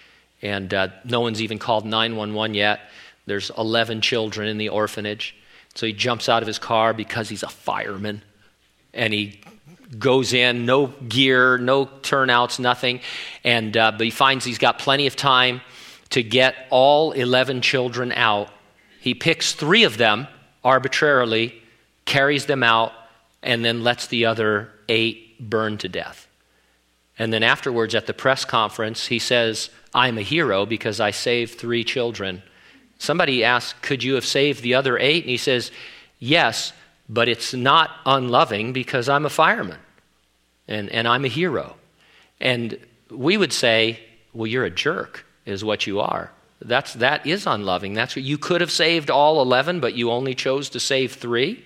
And 0.43 0.73
uh, 0.73 0.89
no 1.05 1.21
one's 1.21 1.41
even 1.41 1.59
called 1.59 1.87
911 1.87 2.55
yet. 2.55 2.81
There's 3.25 3.51
11 3.57 4.03
children 4.03 4.49
in 4.49 4.59
the 4.59 4.69
orphanage. 4.69 5.35
So 5.75 5.87
he 5.87 5.93
jumps 5.93 6.29
out 6.29 6.43
of 6.43 6.47
his 6.47 6.59
car 6.59 6.93
because 6.93 7.29
he's 7.29 7.43
a 7.43 7.49
fireman 7.49 8.23
and 8.93 9.13
he 9.13 9.41
goes 9.99 10.33
in, 10.33 10.67
no 10.67 10.87
gear, 10.87 11.59
no 11.59 11.87
turnouts, 11.87 12.59
nothing. 12.59 13.01
And 13.45 13.77
uh, 13.77 13.93
but 13.93 14.03
he 14.03 14.11
finds 14.11 14.45
he's 14.45 14.59
got 14.59 14.79
plenty 14.79 15.07
of 15.07 15.17
time 15.17 15.61
to 16.11 16.23
get 16.23 16.55
all 16.71 17.13
11 17.13 17.61
children 17.61 18.13
out. 18.13 18.51
He 19.01 19.15
picks 19.15 19.53
three 19.53 19.85
of 19.85 19.99
them 19.99 20.27
arbitrarily, 20.65 21.55
carries 22.05 22.47
them 22.47 22.63
out, 22.63 22.93
and 23.43 23.65
then 23.65 23.85
lets 23.85 24.07
the 24.07 24.27
other 24.27 24.73
eight 24.89 25.39
burn 25.39 25.79
to 25.79 25.89
death. 25.89 26.27
And 27.19 27.33
then 27.33 27.43
afterwards, 27.43 27.95
at 27.95 28.07
the 28.07 28.15
press 28.15 28.45
conference, 28.45 29.07
he 29.07 29.19
says, 29.19 29.71
I'm 29.95 30.19
a 30.19 30.23
hero 30.23 30.67
because 30.67 31.01
I 31.01 31.11
saved 31.13 31.59
three 31.59 31.85
children. 31.85 32.43
Somebody 32.99 33.45
asked, 33.45 33.81
Could 33.83 34.03
you 34.03 34.15
have 34.15 34.27
saved 34.27 34.63
the 34.63 34.75
other 34.75 34.99
eight? 34.99 35.25
And 35.25 35.31
he 35.31 35.37
says, 35.37 35.71
Yes, 36.19 36.73
but 37.09 37.29
it's 37.29 37.55
not 37.55 37.91
unloving 38.05 38.73
because 38.73 39.09
I'm 39.09 39.25
a 39.25 39.31
fireman 39.31 39.79
and, 40.69 40.91
and 40.91 41.07
I'm 41.07 41.25
a 41.25 41.29
hero. 41.29 41.77
And 42.41 42.79
we 43.11 43.37
would 43.37 43.53
say, 43.53 44.01
Well, 44.35 44.47
you're 44.47 44.65
a 44.65 44.71
jerk 44.71 45.26
is 45.47 45.65
what 45.65 45.87
you 45.87 46.01
are. 46.01 46.33
That's, 46.61 46.95
that 46.95 47.27
is 47.27 47.47
unloving. 47.47 47.95
That's 47.95 48.17
what 48.17 48.25
you 48.25 48.39
could 48.39 48.61
have 48.61 48.71
saved 48.71 49.11
all 49.11 49.41
11, 49.41 49.81
but 49.81 49.95
you 49.95 50.11
only 50.11 50.35
chose 50.35 50.69
to 50.71 50.81
save 50.81 51.15
three. 51.15 51.65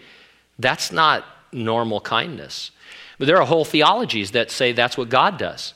That's 0.59 0.93
not 0.93 1.25
normal 1.53 2.01
kindness. 2.01 2.71
But 3.19 3.27
there 3.27 3.39
are 3.39 3.47
whole 3.47 3.65
theologies 3.65 4.33
that 4.33 4.51
say 4.51 4.73
that's 4.73 4.97
what 4.97 5.09
God 5.09 5.39
does. 5.39 5.75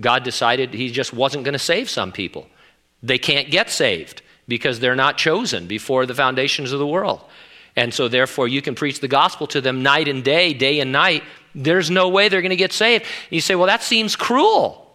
God 0.00 0.22
decided 0.22 0.72
he 0.72 0.90
just 0.90 1.12
wasn't 1.12 1.44
going 1.44 1.52
to 1.52 1.58
save 1.58 1.90
some 1.90 2.12
people. 2.12 2.46
They 3.02 3.18
can't 3.18 3.50
get 3.50 3.70
saved 3.70 4.22
because 4.48 4.80
they're 4.80 4.96
not 4.96 5.16
chosen 5.16 5.66
before 5.66 6.06
the 6.06 6.14
foundations 6.14 6.72
of 6.72 6.78
the 6.78 6.86
world. 6.86 7.22
And 7.76 7.94
so, 7.94 8.08
therefore, 8.08 8.48
you 8.48 8.62
can 8.62 8.74
preach 8.74 9.00
the 9.00 9.08
gospel 9.08 9.46
to 9.48 9.60
them 9.60 9.82
night 9.82 10.08
and 10.08 10.24
day, 10.24 10.52
day 10.52 10.80
and 10.80 10.90
night. 10.90 11.22
There's 11.54 11.90
no 11.90 12.08
way 12.08 12.28
they're 12.28 12.42
going 12.42 12.50
to 12.50 12.56
get 12.56 12.72
saved. 12.72 13.04
You 13.30 13.40
say, 13.40 13.54
well, 13.54 13.68
that 13.68 13.82
seems 13.82 14.16
cruel. 14.16 14.89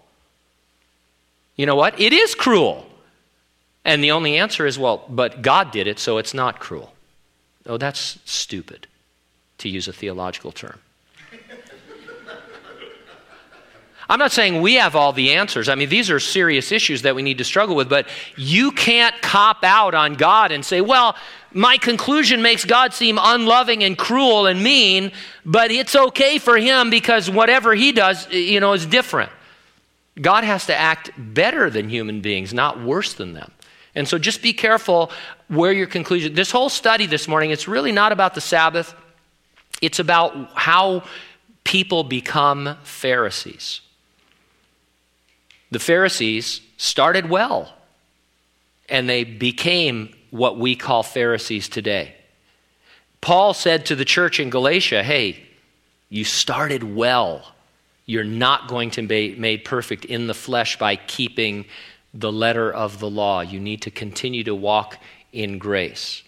You 1.55 1.65
know 1.65 1.75
what? 1.75 1.99
It 1.99 2.13
is 2.13 2.35
cruel. 2.35 2.85
And 3.83 4.03
the 4.03 4.11
only 4.11 4.37
answer 4.37 4.65
is, 4.65 4.79
well, 4.79 5.05
but 5.07 5.41
God 5.41 5.71
did 5.71 5.87
it, 5.87 5.99
so 5.99 6.17
it's 6.17 6.33
not 6.33 6.59
cruel. 6.59 6.91
Oh, 7.67 7.77
that's 7.77 8.19
stupid, 8.25 8.87
to 9.59 9.69
use 9.69 9.87
a 9.87 9.93
theological 9.93 10.51
term. 10.51 10.79
I'm 14.09 14.19
not 14.19 14.31
saying 14.31 14.61
we 14.61 14.75
have 14.75 14.95
all 14.95 15.13
the 15.13 15.33
answers. 15.33 15.69
I 15.69 15.75
mean, 15.75 15.89
these 15.89 16.09
are 16.09 16.19
serious 16.19 16.71
issues 16.71 17.03
that 17.03 17.15
we 17.15 17.21
need 17.21 17.37
to 17.37 17.43
struggle 17.43 17.75
with, 17.75 17.89
but 17.89 18.07
you 18.35 18.71
can't 18.71 19.19
cop 19.21 19.63
out 19.63 19.93
on 19.93 20.15
God 20.15 20.51
and 20.51 20.65
say, 20.65 20.81
well, 20.81 21.15
my 21.51 21.77
conclusion 21.77 22.41
makes 22.41 22.65
God 22.65 22.93
seem 22.93 23.19
unloving 23.21 23.83
and 23.83 23.97
cruel 23.97 24.47
and 24.47 24.63
mean, 24.63 25.11
but 25.45 25.71
it's 25.71 25.95
okay 25.95 26.37
for 26.37 26.57
him 26.57 26.89
because 26.89 27.29
whatever 27.29 27.73
he 27.73 27.91
does, 27.91 28.29
you 28.31 28.59
know, 28.59 28.73
is 28.73 28.85
different. 28.85 29.31
God 30.21 30.43
has 30.43 30.65
to 30.67 30.75
act 30.75 31.11
better 31.17 31.69
than 31.69 31.89
human 31.89 32.21
beings, 32.21 32.53
not 32.53 32.81
worse 32.81 33.13
than 33.13 33.33
them. 33.33 33.51
And 33.95 34.07
so 34.07 34.17
just 34.17 34.41
be 34.41 34.53
careful 34.53 35.11
where 35.47 35.71
your 35.71 35.87
conclusion. 35.87 36.33
This 36.33 36.51
whole 36.51 36.69
study 36.69 37.05
this 37.05 37.27
morning, 37.27 37.51
it's 37.51 37.67
really 37.67 37.91
not 37.91 38.11
about 38.11 38.33
the 38.33 38.41
Sabbath. 38.41 38.93
It's 39.81 39.99
about 39.99 40.51
how 40.53 41.03
people 41.63 42.03
become 42.03 42.77
Pharisees. 42.83 43.81
The 45.71 45.79
Pharisees 45.79 46.61
started 46.77 47.29
well, 47.29 47.73
and 48.87 49.09
they 49.09 49.23
became 49.23 50.13
what 50.29 50.57
we 50.57 50.75
call 50.75 51.03
Pharisees 51.03 51.67
today. 51.69 52.15
Paul 53.21 53.53
said 53.53 53.85
to 53.87 53.95
the 53.95 54.05
church 54.05 54.39
in 54.39 54.49
Galatia, 54.49 55.03
Hey, 55.03 55.43
you 56.09 56.23
started 56.23 56.83
well 56.83 57.54
you're 58.05 58.23
not 58.23 58.67
going 58.67 58.91
to 58.91 59.01
be 59.01 59.35
made 59.35 59.65
perfect 59.65 60.05
in 60.05 60.27
the 60.27 60.33
flesh 60.33 60.77
by 60.77 60.95
keeping 60.95 61.65
the 62.13 62.31
letter 62.31 62.71
of 62.71 62.99
the 62.99 63.09
law. 63.09 63.41
You 63.41 63.59
need 63.59 63.81
to 63.83 63.91
continue 63.91 64.43
to 64.43 64.55
walk 64.55 64.97
in 65.33 65.57
grace. 65.57 66.23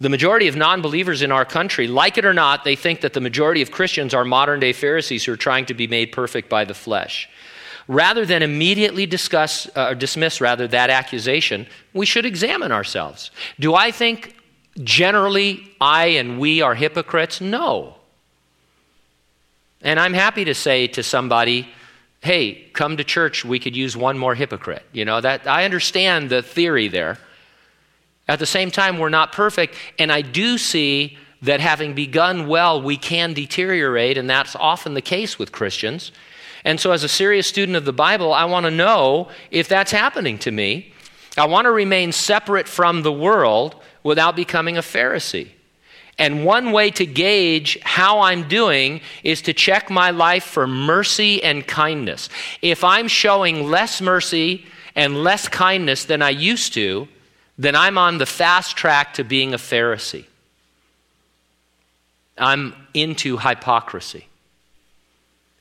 The 0.00 0.08
majority 0.08 0.48
of 0.48 0.56
non 0.56 0.80
believers 0.80 1.20
in 1.20 1.30
our 1.30 1.44
country, 1.44 1.86
like 1.86 2.16
it 2.16 2.24
or 2.24 2.32
not, 2.32 2.64
they 2.64 2.74
think 2.74 3.02
that 3.02 3.12
the 3.12 3.20
majority 3.20 3.60
of 3.60 3.70
Christians 3.70 4.14
are 4.14 4.24
modern 4.24 4.58
day 4.58 4.72
Pharisees 4.72 5.24
who 5.24 5.32
are 5.32 5.36
trying 5.36 5.66
to 5.66 5.74
be 5.74 5.86
made 5.86 6.12
perfect 6.12 6.48
by 6.48 6.64
the 6.64 6.74
flesh. 6.74 7.28
Rather 7.86 8.24
than 8.24 8.42
immediately 8.42 9.04
discuss 9.04 9.68
uh, 9.76 9.88
or 9.90 9.94
dismiss 9.94 10.40
rather 10.40 10.66
that 10.68 10.90
accusation, 10.90 11.66
we 11.92 12.06
should 12.06 12.24
examine 12.24 12.72
ourselves. 12.72 13.30
Do 13.58 13.74
I 13.74 13.90
think 13.90 14.36
generally 14.82 15.70
I 15.80 16.06
and 16.06 16.40
we 16.40 16.62
are 16.62 16.74
hypocrites? 16.74 17.40
No. 17.40 17.99
And 19.82 19.98
I'm 19.98 20.14
happy 20.14 20.44
to 20.44 20.54
say 20.54 20.86
to 20.88 21.02
somebody, 21.02 21.68
hey, 22.20 22.68
come 22.72 22.96
to 22.96 23.04
church, 23.04 23.44
we 23.44 23.58
could 23.58 23.74
use 23.74 23.96
one 23.96 24.18
more 24.18 24.34
hypocrite. 24.34 24.84
You 24.92 25.04
know, 25.04 25.20
that 25.20 25.46
I 25.46 25.64
understand 25.64 26.30
the 26.30 26.42
theory 26.42 26.88
there. 26.88 27.18
At 28.28 28.38
the 28.38 28.46
same 28.46 28.70
time, 28.70 28.98
we're 28.98 29.08
not 29.08 29.32
perfect, 29.32 29.74
and 29.98 30.12
I 30.12 30.20
do 30.20 30.56
see 30.56 31.18
that 31.42 31.60
having 31.60 31.94
begun 31.94 32.46
well, 32.46 32.80
we 32.80 32.96
can 32.96 33.32
deteriorate, 33.32 34.18
and 34.18 34.28
that's 34.28 34.54
often 34.54 34.94
the 34.94 35.00
case 35.00 35.38
with 35.38 35.52
Christians. 35.52 36.12
And 36.64 36.78
so, 36.78 36.92
as 36.92 37.02
a 37.02 37.08
serious 37.08 37.46
student 37.46 37.76
of 37.76 37.86
the 37.86 37.92
Bible, 37.92 38.32
I 38.32 38.44
want 38.44 38.66
to 38.66 38.70
know 38.70 39.30
if 39.50 39.66
that's 39.66 39.90
happening 39.90 40.38
to 40.40 40.50
me. 40.50 40.92
I 41.38 41.46
want 41.46 41.64
to 41.64 41.70
remain 41.70 42.12
separate 42.12 42.68
from 42.68 43.02
the 43.02 43.12
world 43.12 43.76
without 44.02 44.36
becoming 44.36 44.76
a 44.76 44.82
Pharisee. 44.82 45.48
And 46.20 46.44
one 46.44 46.70
way 46.70 46.90
to 46.90 47.06
gauge 47.06 47.78
how 47.82 48.20
I'm 48.20 48.46
doing 48.46 49.00
is 49.24 49.40
to 49.42 49.54
check 49.54 49.88
my 49.88 50.10
life 50.10 50.44
for 50.44 50.66
mercy 50.66 51.42
and 51.42 51.66
kindness. 51.66 52.28
If 52.60 52.84
I'm 52.84 53.08
showing 53.08 53.70
less 53.70 54.02
mercy 54.02 54.66
and 54.94 55.24
less 55.24 55.48
kindness 55.48 56.04
than 56.04 56.20
I 56.20 56.28
used 56.28 56.74
to, 56.74 57.08
then 57.56 57.74
I'm 57.74 57.96
on 57.96 58.18
the 58.18 58.26
fast 58.26 58.76
track 58.76 59.14
to 59.14 59.24
being 59.24 59.54
a 59.54 59.56
Pharisee. 59.56 60.26
I'm 62.36 62.74
into 62.92 63.38
hypocrisy. 63.38 64.26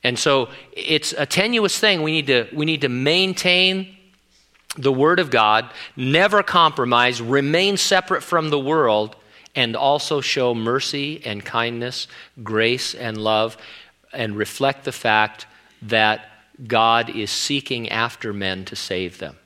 And 0.04 0.20
so 0.20 0.50
it's 0.74 1.14
a 1.18 1.26
tenuous 1.26 1.80
thing. 1.80 2.04
We 2.04 2.12
need 2.12 2.28
to, 2.28 2.48
we 2.54 2.66
need 2.66 2.82
to 2.82 2.90
maintain 2.90 3.96
the 4.78 4.92
Word 4.92 5.20
of 5.20 5.32
God, 5.32 5.70
never 5.96 6.44
compromise, 6.44 7.22
remain 7.22 7.78
separate 7.78 8.24
from 8.24 8.50
the 8.50 8.60
world, 8.60 9.16
and 9.56 9.76
also 9.76 10.22
show 10.22 10.54
mercy 10.54 11.22
and 11.26 11.44
kindness, 11.44 12.08
grace 12.44 12.94
and 12.94 13.18
love, 13.18 13.58
and 14.14 14.36
reflect 14.36 14.86
the 14.86 14.92
fact 14.92 15.48
that 15.82 16.26
God 16.68 17.10
is 17.10 17.32
seeking 17.32 17.90
after 17.90 18.34
men 18.34 18.66
to 18.66 18.76
save 18.76 19.18
them. 19.18 19.38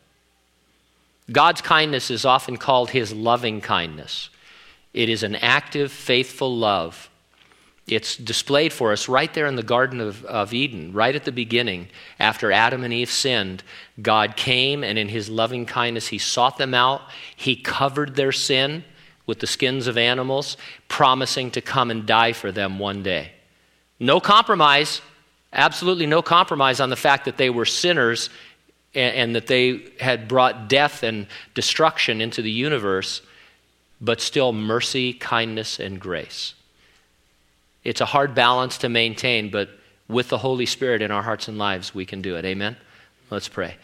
God's 1.32 1.62
kindness 1.62 2.12
is 2.12 2.26
often 2.26 2.58
called 2.58 2.89
his 2.89 3.14
loving 3.14 3.62
kindness. 3.62 4.30
It 4.93 5.10
is 5.10 5.24
an 5.24 5.36
active, 5.36 5.91
faithful 5.91 6.56
love. 6.56 7.10
It's 7.88 8.16
displayed 8.16 8.72
for 8.72 8.91
us 8.93 9.10
right 9.10 9.34
there 9.34 9.47
in 9.47 9.56
the 9.56 9.64
Garden 9.64 9.99
of, 9.99 10.24
of, 10.26 10.54
Eden, 10.54 10.93
right 10.93 11.16
at 11.16 11.26
the 11.26 11.32
beginning. 11.32 11.89
After 12.18 12.51
Adam 12.51 12.84
and 12.84 12.93
Eve 12.93 13.12
sinned, 13.12 13.62
God 14.01 14.38
came 14.38 14.84
and 14.84 14.97
in 14.97 15.10
his 15.10 15.30
loving 15.30 15.66
kindness, 15.66 16.08
he 16.08 16.18
sought 16.18 16.58
them 16.58 16.74
out. 16.74 17.01
He 17.36 17.56
covered 17.58 18.16
their 18.16 18.32
sin 18.32 18.86
with 19.26 19.40
the 19.40 19.48
skins 19.48 19.88
of 19.88 19.98
animals, 19.98 20.58
promising 20.88 21.52
to 21.52 21.62
come 21.62 21.90
and 21.90 22.06
die 22.06 22.34
for 22.34 22.52
them 22.52 22.80
one 22.80 23.04
day. 23.04 23.32
No 24.00 24.20
compromise, 24.20 25.02
absolutely 25.54 26.06
no 26.06 26.22
compromise 26.22 26.80
on 26.80 26.90
the 26.90 26.96
fact 26.96 27.26
that 27.26 27.38
they 27.38 27.50
were 27.50 27.66
sinners 27.66 28.30
and, 28.94 29.16
and 29.16 29.36
that 29.36 29.48
they 29.48 29.86
had 30.00 30.28
brought 30.28 30.68
death 30.68 31.04
and 31.04 31.28
destruction 31.54 32.22
into 32.22 32.42
the 32.42 32.52
universe, 32.52 33.22
but 34.02 34.20
still 34.20 34.52
mercy, 34.52 35.14
kindness, 35.14 35.80
and 35.80 36.00
grace. 36.00 36.54
It's 37.84 38.02
a 38.02 38.06
hard 38.06 38.34
balance 38.36 38.78
to 38.80 38.90
maintain, 38.90 39.50
but 39.50 39.70
with 40.08 40.30
the 40.30 40.38
Holy 40.38 40.66
Spirit 40.66 41.02
in 41.02 41.12
our 41.12 41.24
hearts 41.24 41.48
and 41.48 41.58
lives, 41.58 41.96
we 41.96 42.06
can 42.06 42.22
do 42.22 42.36
it. 42.36 42.46
Amen? 42.46 42.78
Let's 43.30 43.48
pray. 43.48 43.76